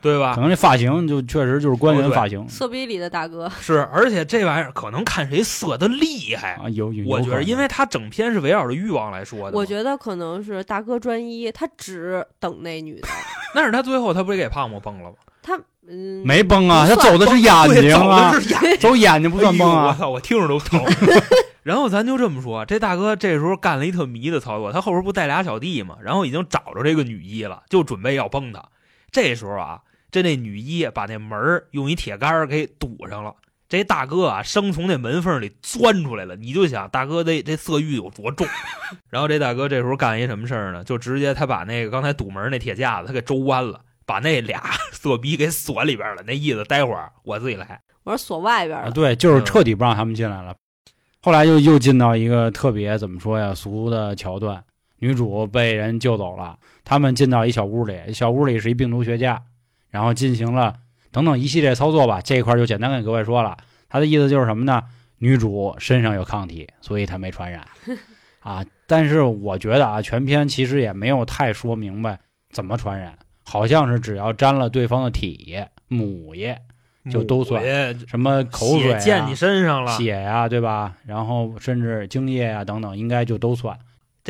[0.00, 0.40] 对吧可？
[0.40, 6.54] 能这发型就确实就是官员发型色逼里的大哥， 是，而且这玩意儿可能看谁色的厉害。
[6.54, 13.08] 啊，有有，我觉得，因为他整篇是围绕着欲望来说的，我觉得可能是大哥专一，他只等那女的，
[13.54, 15.16] 但是他最后他不是给胖子崩了吗？
[15.42, 15.58] 他
[15.88, 20.80] 嗯没崩啊，他走的是眼睛啊的，是眼 走眼睛不算崩啊，我操，我听着都疼。
[21.62, 28.64] 然后咱就这么说，这大哥这时候干了一特迷的操作，他后边不带俩小弟嘛，然后已经找着这个女一了，就准备要崩他。
[29.10, 29.80] 这时候啊，
[30.10, 33.34] 这那女一把那门儿用一铁杆儿给堵上了。
[33.68, 38.44] 这大哥啊，生从那门缝里钻出来了，你就想大哥这这色欲有多重。
[39.08, 40.82] 然后这大哥这时候干一什么事儿呢？
[40.82, 46.22] 就直接他把那个刚才堵门那铁架子他给周弯了，把那俩 色逼给锁里边了。
[46.26, 47.80] 那意思，待会儿我自己来。
[48.02, 50.52] 我说锁外边啊，了，对，就是彻底不让他们进来了。
[51.20, 54.64] 后来又又进到一个特别怎么说呀俗的桥段，
[54.98, 59.40] 女主被人救走了，他们进到一小屋里，小屋里是一病毒学家，
[59.90, 60.76] 然后进行了
[61.10, 62.20] 等等一系列操作吧。
[62.20, 63.56] 这一块就简单跟各位说了，
[63.88, 64.82] 他的意思就是什么呢？
[65.18, 67.66] 女主身上有抗体，所以她没传染
[68.40, 68.64] 啊。
[68.86, 72.18] 但是我觉得啊，全篇其实也没有太说明白
[72.50, 76.58] 怎么传染，好像是只要沾了对方的体液、母液，
[77.10, 77.62] 就都算
[78.08, 80.94] 什么口水、啊、溅你身上了，血呀、对吧？
[81.04, 83.78] 然后甚至精液啊、等等，应该就都算。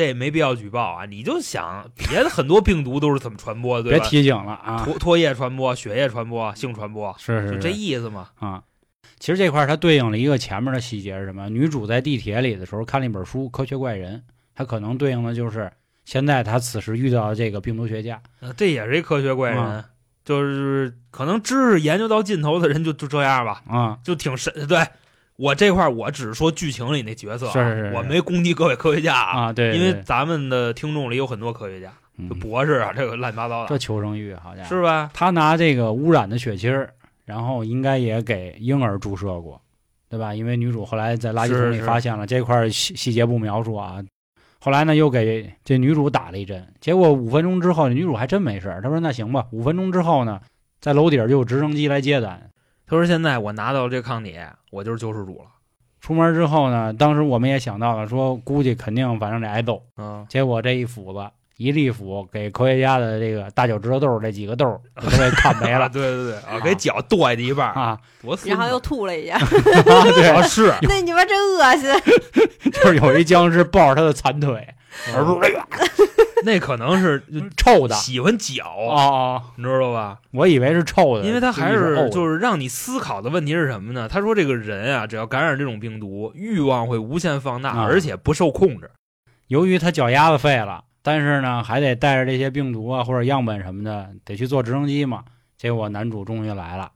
[0.01, 1.05] 这也没必要举报啊！
[1.05, 3.99] 你就想别的很多病毒都是怎么传播的，对吧？
[3.99, 4.83] 别提醒了啊！
[4.83, 8.29] 唾唾液传播、血液传播、性传播，是是就这意思嘛。
[8.39, 8.63] 啊。
[9.19, 11.47] 其实这块儿它对应了一个前面的细节是什么？
[11.49, 14.17] 女主在地铁里的时候看了一本书《科学怪人》，
[14.55, 15.71] 它可能对应的就是
[16.03, 18.19] 现在她此时遇到的这个病毒学家。
[18.39, 19.85] 呃这也是一科学怪人，啊
[20.25, 24.51] 就是可能知识研究到尽头的人就就这样吧，啊，就挺神。
[24.67, 24.83] 对
[25.41, 35.09] 我这块儿我只是说剧情里那角色、啊，是是是是我没攻击各位科学家啊，啊，对，因为咱们的听众里有很多科学家，嗯就博士啊，这个乱七八糟的这，求生欲，好家伙，是吧？
[35.15, 36.93] 他拿这个污染的血清儿，
[37.25, 39.59] 然后应该也给婴儿注射过，
[40.09, 40.35] 对吧？
[40.35, 43.97] 因为女主后来在垃圾桶里发现了这块儿细细节不描述啊。
[44.59, 48.79] 后来呢，又给这女主打了一针，结果五分钟之后，女主还真没事儿。
[48.79, 50.39] 她说：“那行吧。”五分钟之后呢，
[50.79, 52.50] 在楼顶儿就有直升机来接咱。
[52.91, 54.37] 他说现在我拿到这抗体，
[54.69, 55.45] 我就是救世主了。
[56.01, 59.81] 出门之后呢，当时我们也想到了，说估计肯定反正得挨揍。
[59.95, 67.97] 嗯，结果这一斧子一利斧，给科学家的这个大脚趾头豆这几个豆都给砍没啊，了 对对对啊，给脚剁下去一半，啊！
[68.21, 72.71] 多然后又吐了一下， 啊，对，啊是， 那你妈真恶心！
[72.71, 74.67] 就是有一僵尸抱着他的残腿，
[75.15, 75.59] 而不是
[76.43, 77.23] 那可能是
[77.55, 77.93] 臭的。
[77.93, 80.17] 喜欢脚，哦，你知道吧？
[80.31, 84.07] 我以为是臭的，因为他还是是就是让你思考的问题是什么呢？
[84.09, 88.89] 他说这个人啊，只要感染这种病毒，欲望会无限放大，啊而且不受控制。
[89.49, 95.25] 由于他脚丫子废了，但是呢还得带着这些病毒啊或者样本什么的，得去坐直升机嘛。
[95.57, 96.91] 结果男主终于来了，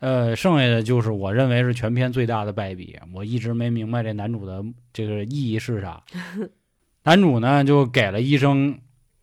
[0.00, 2.98] 呃，剩下的就是我认为是全片最大的败笔。
[3.14, 6.02] 我一直没明白这男主的这个意义是啥。
[7.04, 8.78] 男主呢就给了医生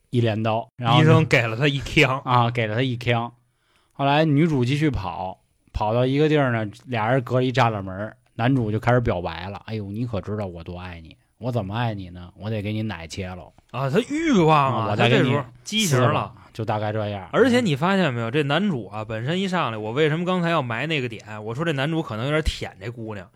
[0.10, 3.32] 一镰刀，然后医生给了他一枪，啊给了他一枪。
[3.92, 11.16] 后来女主继续跑，跑到一个地儿呢，俩人隔一栅栏门，男主就开始表白了：“哎呦，你可知道我多爱你？
[11.44, 12.32] 我怎么爱你呢？
[12.40, 17.28] 我得给你奶切了，啊，他欲望啊，我再给你他这时候激情了。，就大概这样。
[17.34, 21.44] 而且你发现没有，这男主啊，本身一上来，我为什么刚才要埋那个点？
[21.44, 23.28] 我说这男主可能有点舔这姑娘。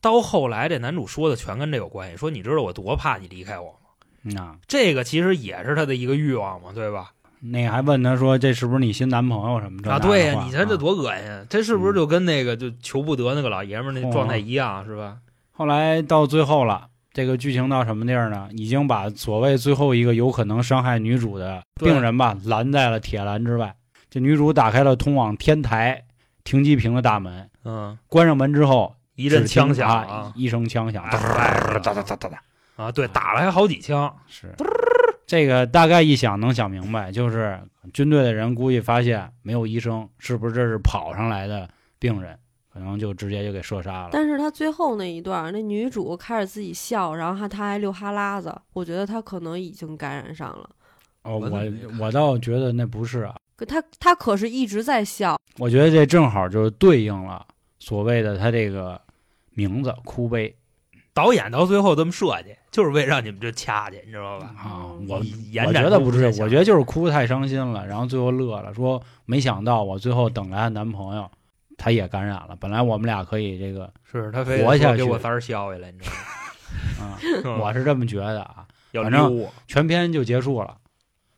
[0.00, 2.16] 到后来，这男主说的全跟这有关系。
[2.16, 3.88] 说你知道我多怕你离开我吗？
[4.22, 7.10] 嗯啊，这个其实也是他的一个欲望嘛，对吧？
[7.40, 11.46] 那个还问他说这是不是你新男朋友什么的啊，对呀、话你看这啊多恶心！
[11.50, 15.16] 这是不是就跟那个就求不得那个老爷们那状态一样，是吧？
[15.52, 18.46] 后来到最后了，这个剧情到什么地儿呢？
[18.52, 23.74] 已经把所谓最后一个有可能伤害女主的病人吧拦在了铁栏之外。
[24.10, 26.04] 这女主打开了通往天台
[26.44, 32.42] 停机坪的大门，嗯，关上门之后，一阵枪响一声枪响，哎哒哎哒哒哒哒哒，
[32.76, 34.54] 啊，对，打了还好几枪，是。
[35.26, 37.58] 这个大概一想能想明白，就是
[37.94, 41.66] 军队的人估计发现没有医生，是不是这是跑上来的
[41.98, 42.38] 病人？
[42.76, 44.10] 可能就直接就给射杀了。
[44.12, 50.68] 但是他最后那一段，那女主开始自己笑，然后还她还流哈喇子，我觉得他可能已经感染上了。
[51.22, 51.60] 哦，我
[51.98, 57.44] 我倒觉得那不是啊，可她她可是一直在笑，我觉得这正好就是对应了
[57.78, 59.00] 所谓的他这个
[59.50, 60.54] 名字哭悲
[61.14, 64.54] 导演到最后这么设计，就是为让你们这掐去，你知道吧？
[64.58, 65.06] 啊嗯。
[65.08, 65.18] 我
[65.50, 71.30] 延我觉得不是，我觉得就是哭太伤心了，然后最后乐了，说没想到我最后等来的男朋友
[71.76, 77.56] 他也感染了，本来我们俩可以这个是他非活下去给我三儿削下来，你知道吗啊，吗？
[77.64, 78.66] 我是这么觉得啊。
[78.92, 80.76] 要反正全篇就结束了。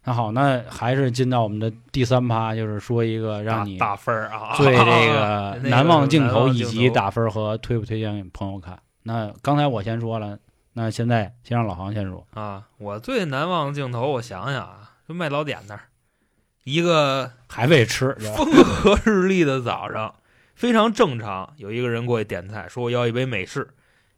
[0.05, 8.79] 那好，那还是进到我们的第三趴，就是说一个让你打 打分儿啊，最这个个难忘镜头以及打分和推不推荐给朋友看。
[9.03, 10.39] 那刚才我先说了，
[10.75, 12.25] 那现在先让老航先说。
[12.33, 15.81] 啊，我最难忘的镜头，我想想啊，就卖早点那儿，
[16.65, 20.15] 一个还未吃，风和日丽的早上，
[20.59, 21.55] 非常正常。
[21.57, 23.69] 有一个人过去点菜，说我要一杯美式。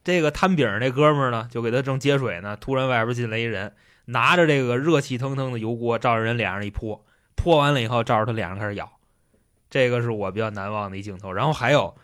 [0.02, 3.74] 这个摊饼儿那哥们儿呢，就给他正接水呢，突然外边进来一人，
[4.06, 7.04] 拿着这个热气腾腾的油锅，照着人脸上一泼，
[7.36, 8.90] 泼完了以后，照着他脸上开始咬。
[9.68, 11.30] 这个是我比较难忘的一镜头。
[11.30, 11.94] 然后还有，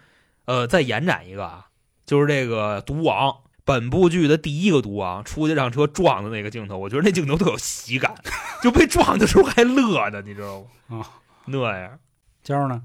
[0.44, 1.68] 呃，再延展一个啊，
[2.04, 3.34] 就是这个毒王。
[3.64, 8.14] 本部剧的第一个毒王出去让车撞的那个镜头，我觉得那镜头特有喜感，
[8.62, 10.98] 就被撞的时候还乐呢，你知道吗？
[10.98, 11.10] 啊，
[11.46, 11.98] 那样
[12.44, 12.82] 娇儿呢？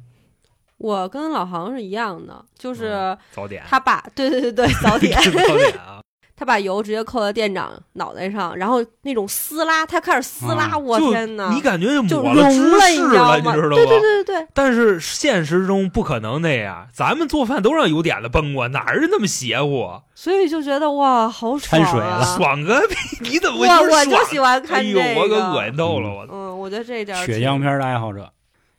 [0.81, 6.01] 我跟老航是一样的，就是嗯早点，他把对对对对早 点，早点啊，
[6.35, 11.51] 他把油直接扣在店长脑袋上，然后那种撕拉，他开始撕拉，啊我天哪！
[11.53, 13.53] 你感觉就就抹了芝融了，你士知道了，你吗？
[13.53, 13.75] 知道吗？
[13.75, 19.83] 对对对对对，但是现实中不可能那样，咱们做饭都让油点子崩过，哪儿是那么邪乎？
[19.85, 22.17] 啊所以就觉得哇，好爽掺水啊！
[22.17, 22.95] 了爽个屁！
[23.21, 26.33] 你怎么会我就喜欢看这个，哎呦，我可恶心透了，我操！
[26.33, 28.27] 嗯，我觉得这一点儿血浆片的爱好者。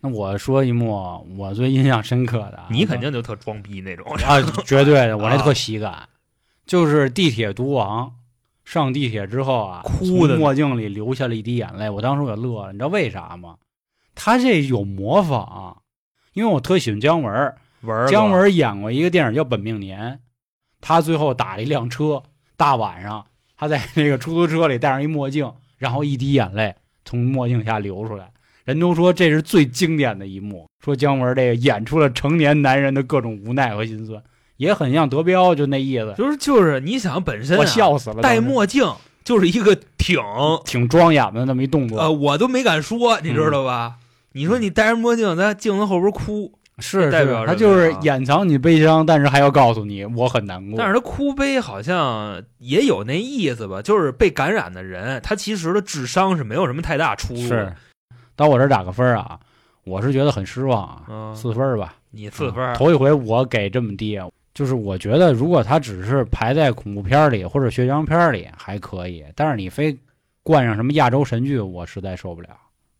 [0.04, 6.08] 那我说一幕我最印象深刻的啊，你肯定就特装逼那种，啊，绝对的，我那啊特喜感，
[6.66, 8.12] 就是地铁毒王
[8.64, 13.58] 上地铁之后啊，哭的墨镜里流下了一滴眼泪，我当时我就乐了，你知道为啥吗？
[14.16, 15.82] 他这有模仿，
[16.32, 20.14] 因为我特喜欢姜文，文儿姜文演过一个电影叫《本命年》，
[20.80, 22.24] 他最后打了一辆车，
[22.56, 23.24] 大晚上
[23.56, 26.74] 他在那个出租车里戴上一墨镜，然后一滴眼泪
[27.04, 28.31] 从墨镜下流出来，
[28.64, 34.22] 人都说这是最经典的一幕，说姜文这个演出了成年男人的各种无奈和心酸，
[34.56, 36.14] 也很像德彪，就那意思。
[36.16, 38.88] 就是就是，你想本身、啊、我笑死了，戴墨镜
[39.24, 40.18] 就是一个挺
[40.64, 43.96] 挺庄严的那么一动作，呃，我都没敢说，你知道吧？
[44.32, 50.78] 你说你戴着墨镜在镜子后边哭，是代表他就是掩藏你悲伤，但是还要告诉你我很难过。
[50.78, 57.50] 但是他哭悲好像也有那意思吧，就是被感染的人，他其实的智商是没有什么太大出入。
[58.42, 59.38] 到我这儿打个分儿啊，
[59.84, 64.20] 我是觉得很失望啊，嗯，四分儿吧，你四分儿，头一回我给这么低，
[64.52, 69.96] 就是我觉得如果他只是排在恐怖片儿里或者血浆片儿里还可以，但是你非
[70.42, 72.50] 冠上什么亚洲神剧，我实在受不了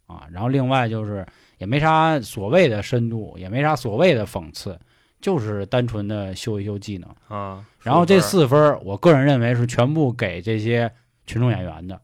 [0.07, 0.27] 啊。
[0.31, 1.27] 然后另外就是
[1.59, 4.79] 也没啥所谓的深度，也没啥所谓的讽刺，
[5.21, 7.11] 就是单纯的秀一秀技能。
[7.29, 10.91] 啊，然后这四四分儿，我个人认为是全部给这些
[11.27, 12.01] 群众演员的。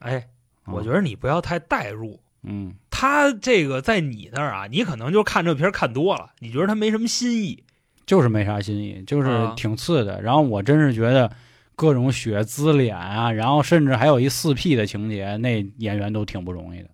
[0.00, 0.18] 哎，
[0.64, 2.20] 啊我觉得你不要太代入。
[2.42, 7.64] 嗯，他这个在你那儿啊，你可能就看这片儿看多了，你觉得他没什么新意。
[8.06, 10.22] 就是没啥新意，就是啊挺次的。
[10.22, 11.30] 然后我真是觉得
[11.76, 16.88] 各种血滋脸啊，然后甚至还有一四 P 的情节，那演员都挺不容易的。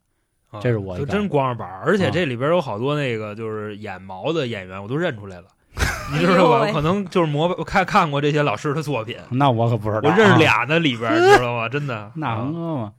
[0.50, 5.46] 啊这是我的就真光着板，而且啊这里边有好多那个就是演毛的演员，我都认出来了，
[6.12, 6.70] 你知道吧？
[6.72, 11.68] 可能就是模看看过这些老师的作品，那我可不知道，我认识啊，俩呢，里边儿知道吗？
[11.68, 12.92] 真的， 那啊横哥嘛。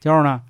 [0.00, 0.42] 娇呢？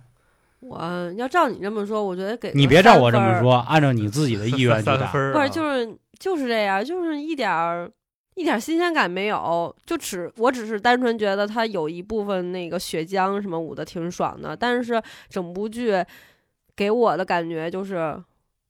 [0.68, 5.06] 我要照你这么说，我觉得给你别照我这么说，按照你自己的意愿去打。
[5.06, 7.90] 分儿啊不是就是就是这样，就是一点儿
[8.34, 16.04] 一点儿新鲜感没有，就只我只是单纯觉得它有一部分那个血浆什么舞的挺爽的，但是整部剧
[16.74, 18.22] 给我的感觉就是，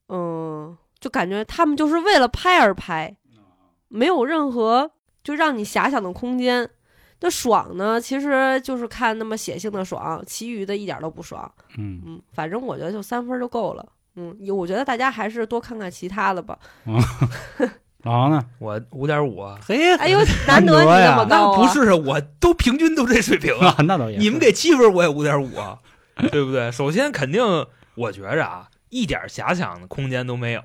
[0.08, 3.16] 嗯，就感觉他们就是为了拍而拍，
[3.88, 4.90] 没有任何
[5.24, 6.70] 就让你遐想的空间。
[7.20, 11.50] 那爽呢，其实就是看那么血性的爽，其余的一点儿都不爽。
[11.78, 13.86] 嗯，嗯，反正我觉得就三分儿就够了。
[14.16, 16.58] 嗯，我觉得大家还是多看看其他的吧。
[18.04, 18.44] 老王呢？
[18.60, 21.58] 我五点五，嘿，哎呦，难得你那么高啊！
[21.58, 24.16] 不是啊，我都平均都这水平啊，那倒也。
[24.18, 25.80] 你们给七分我也五点五啊，
[26.30, 26.70] 对不对？
[26.70, 27.42] 首先肯定
[27.96, 30.62] 我觉着啊，一点遐想的空间都没有。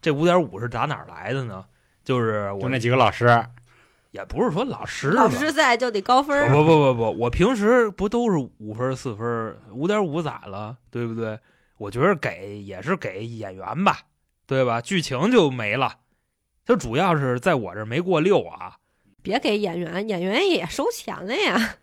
[0.00, 1.64] 这五点五是打哪儿来的呢？
[2.02, 3.26] 就是我就那几个老师，
[4.10, 6.50] 也不是说老师吧老师在就得高分儿。
[6.50, 10.76] 不不不不，我平时不都是五分四分，五点五咋了？
[10.90, 11.38] 对不对？
[11.76, 14.00] 我觉得给也是给演员吧，
[14.46, 14.80] 对吧？
[14.80, 15.98] 剧情就没了，
[16.64, 18.76] 就主要是在我这儿没过六啊。
[19.22, 21.76] 别给演员，演员也收钱了呀。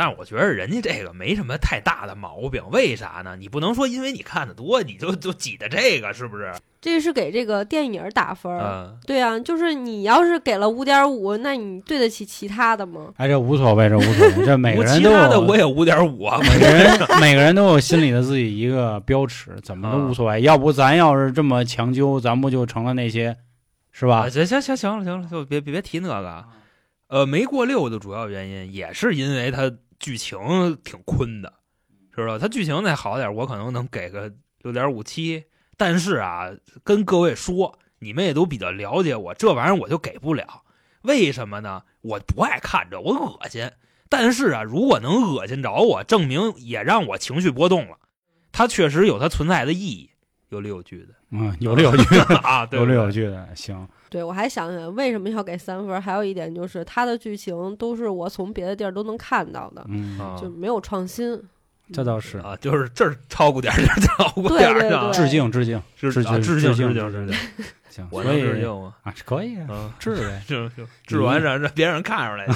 [0.00, 3.36] 但是我觉得人家这个没什么太大的毛病，为啥呢？
[3.38, 6.50] 你不能说因为你看的多，你就就挤的这个，是不是？
[6.80, 8.62] 这是给这个电影打分儿。
[8.62, 13.12] 嗯，对啊，就是你要是给了五点五，那你对得起其他的吗？
[13.18, 20.40] 哎，这无所谓，这无所谓，这每个人都其他的有我也五点五啊，每个人每个人都有心里的自己一个标尺，怎么都无所谓。
[20.40, 23.36] 要不咱要是这么强究，咱不就成了那些，
[23.92, 24.30] 是吧啊，？
[24.30, 26.46] 行行行行了行了，就别别别提那个啊。
[27.08, 29.70] 呃，没过六的主要原因也是因为它
[30.00, 30.38] 剧情
[30.82, 31.52] 挺坤的，
[32.12, 32.38] 知道吧？
[32.40, 34.32] 它剧情再好点，我可能能给个
[34.62, 35.44] 六点五七。
[35.76, 36.50] 但是啊，
[36.82, 40.62] 跟各位说，你们也都比较了解我，这玩意儿我就给不了。
[41.02, 41.84] 为什么呢？
[42.00, 43.70] 我不爱看这，我恶心。
[44.08, 47.98] 但是啊，如果能恶心着我，证明也让我情绪波动了，
[48.52, 50.10] 它确实有它存在的意义。
[50.50, 53.88] 有理有据的嗯，有理有据，啊，对有理有据的，行。
[54.08, 61.40] 对我还想想为什么要给三分，还有一点就是它的剧情都是我从别的地儿都能看到的，嗯，啊就没有创新。
[61.92, 62.38] 这倒是。
[62.38, 68.94] 啊，就是这儿超过点儿， 这儿超过点儿对对啊对致敬致敬，致致敬啊致敬致敬致敬致敬，行， 我致敬吗？
[69.02, 70.42] 啊，可以啊，嗯， 致呗。
[70.46, 72.46] 行行，致完让让别人看出来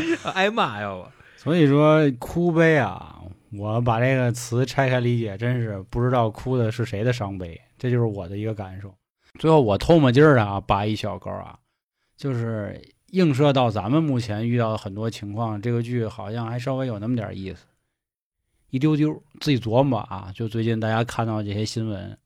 [0.00, 1.08] 去，挨骂要不？
[1.36, 3.16] 所以说哭悲啊，
[3.58, 8.94] 我把这个词拆开理解，真是不知道哭的是谁的伤悲，这就是我的一个感受。
[9.38, 11.58] 最后我偷摸劲儿的啊，拔一小钩啊，
[12.16, 17.66] 就是映射到咱们目前遇到的很多情况，这个剧好像还稍微有那么点意思，
[18.70, 20.30] 一丢丢，自己琢磨啊。
[20.34, 22.16] 就最近大家看到这些新闻，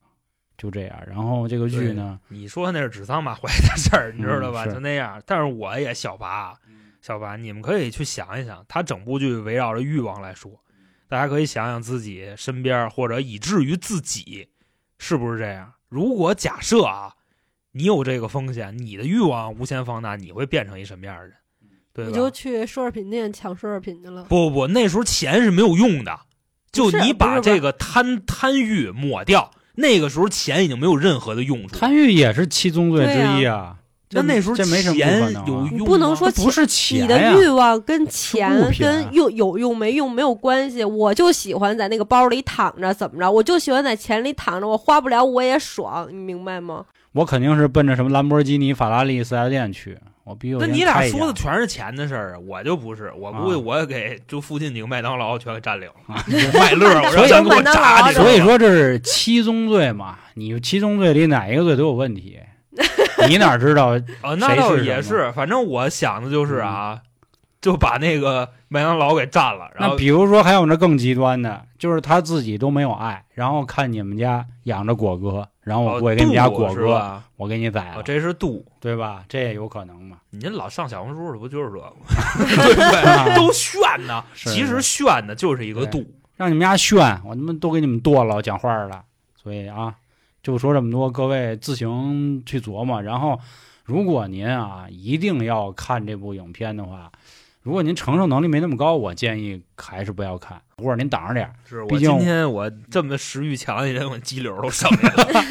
[0.57, 0.99] 就这样。
[1.07, 4.65] 然后这个剧呢，你说那是指桑骂槐的事儿，你知道吧？
[4.67, 5.23] 嗯就那样。
[5.27, 6.59] 但是我也小拔，
[7.01, 10.53] 小拔，你们可以去想一想，他整部剧围绕着欲望来说，
[11.09, 14.49] 大家可以想想自己身边或者以至于自己
[14.99, 15.73] 是不是这样。
[15.89, 17.15] 如果假设啊，
[17.73, 21.35] 你有这个风险，你的欲望无限放大，你会变成一什么样的人？
[21.95, 22.11] 对吧？
[22.11, 24.25] 你就去奢侈品店抢奢侈品去了。
[24.25, 26.21] 不不不，那时候钱是没有用的，
[26.71, 31.77] 就你把这个贪贪欲抹掉，那个时候钱已经没有任何的用处。
[31.77, 33.79] 贪欲也是七宗罪之一啊。
[34.09, 43.31] 这那那时候这没什么不可钱能啊你有用，不能说不是钱你的欲望跟钱啊跟用有用没用没有关系，我就喜欢在那个包里躺着，怎么着？
[43.31, 46.85] 我就喜欢在钱里躺着，我花不了我也爽，你明白吗？
[47.13, 58.15] 我肯定是奔着什么兰博基尼、法拉利四 S 店去，我必须那你俩说的全是钱的事儿啊，我就不是，我估计啊我给就附近几个麦当劳全给占领了，啊麦乐儿，我 所以让他给我炸去。
[58.15, 62.39] 所以说这是七宗罪嘛，你七宗罪里哪一个罪都有问题，
[63.29, 63.89] 你哪知道？
[64.23, 67.01] 啊，那倒也是，反正我想的就是啊，
[67.61, 77.23] 就把那个麦当劳给占了，然后那比如说还有那更极端的，就是他自己都没有爱，然后看你们家养着果哥，然后我哦过去给你们家果哥？
[77.37, 79.23] 我给你宰这是度，对吧？
[79.29, 80.17] 这也有可能嘛。
[80.31, 81.95] 你这老上小红书，这不就是这个吗？
[82.65, 83.37] 对不对？
[83.37, 86.05] 都炫呢，其实炫的就是一个度。
[86.37, 89.03] 让你们家炫，我他妈都给你们剁了，讲话了。
[89.41, 89.95] 所以啊，
[90.49, 93.03] 就说这么多，各位自行去琢磨。
[93.03, 93.39] 然后，
[93.85, 97.13] 如果您啊一定要看这部影片的话，
[97.63, 101.53] 如果您承受能力没那么高，我建议还是不要看，或者您挡着点儿。
[101.67, 105.45] 是我毕竟今天我这么食欲强的人，我肌瘤都上来了。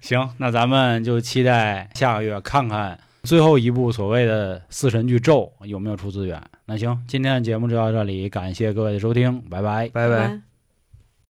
[0.00, 6.42] 行，那咱们就期待下个月看看最后一部所谓的四神剧《咒》有没有出资源。
[6.66, 9.88] 那行，今天的节目就到这里，感谢各位的收听，拜拜。
[9.90, 10.26] 拜拜。
[10.26, 10.53] 拜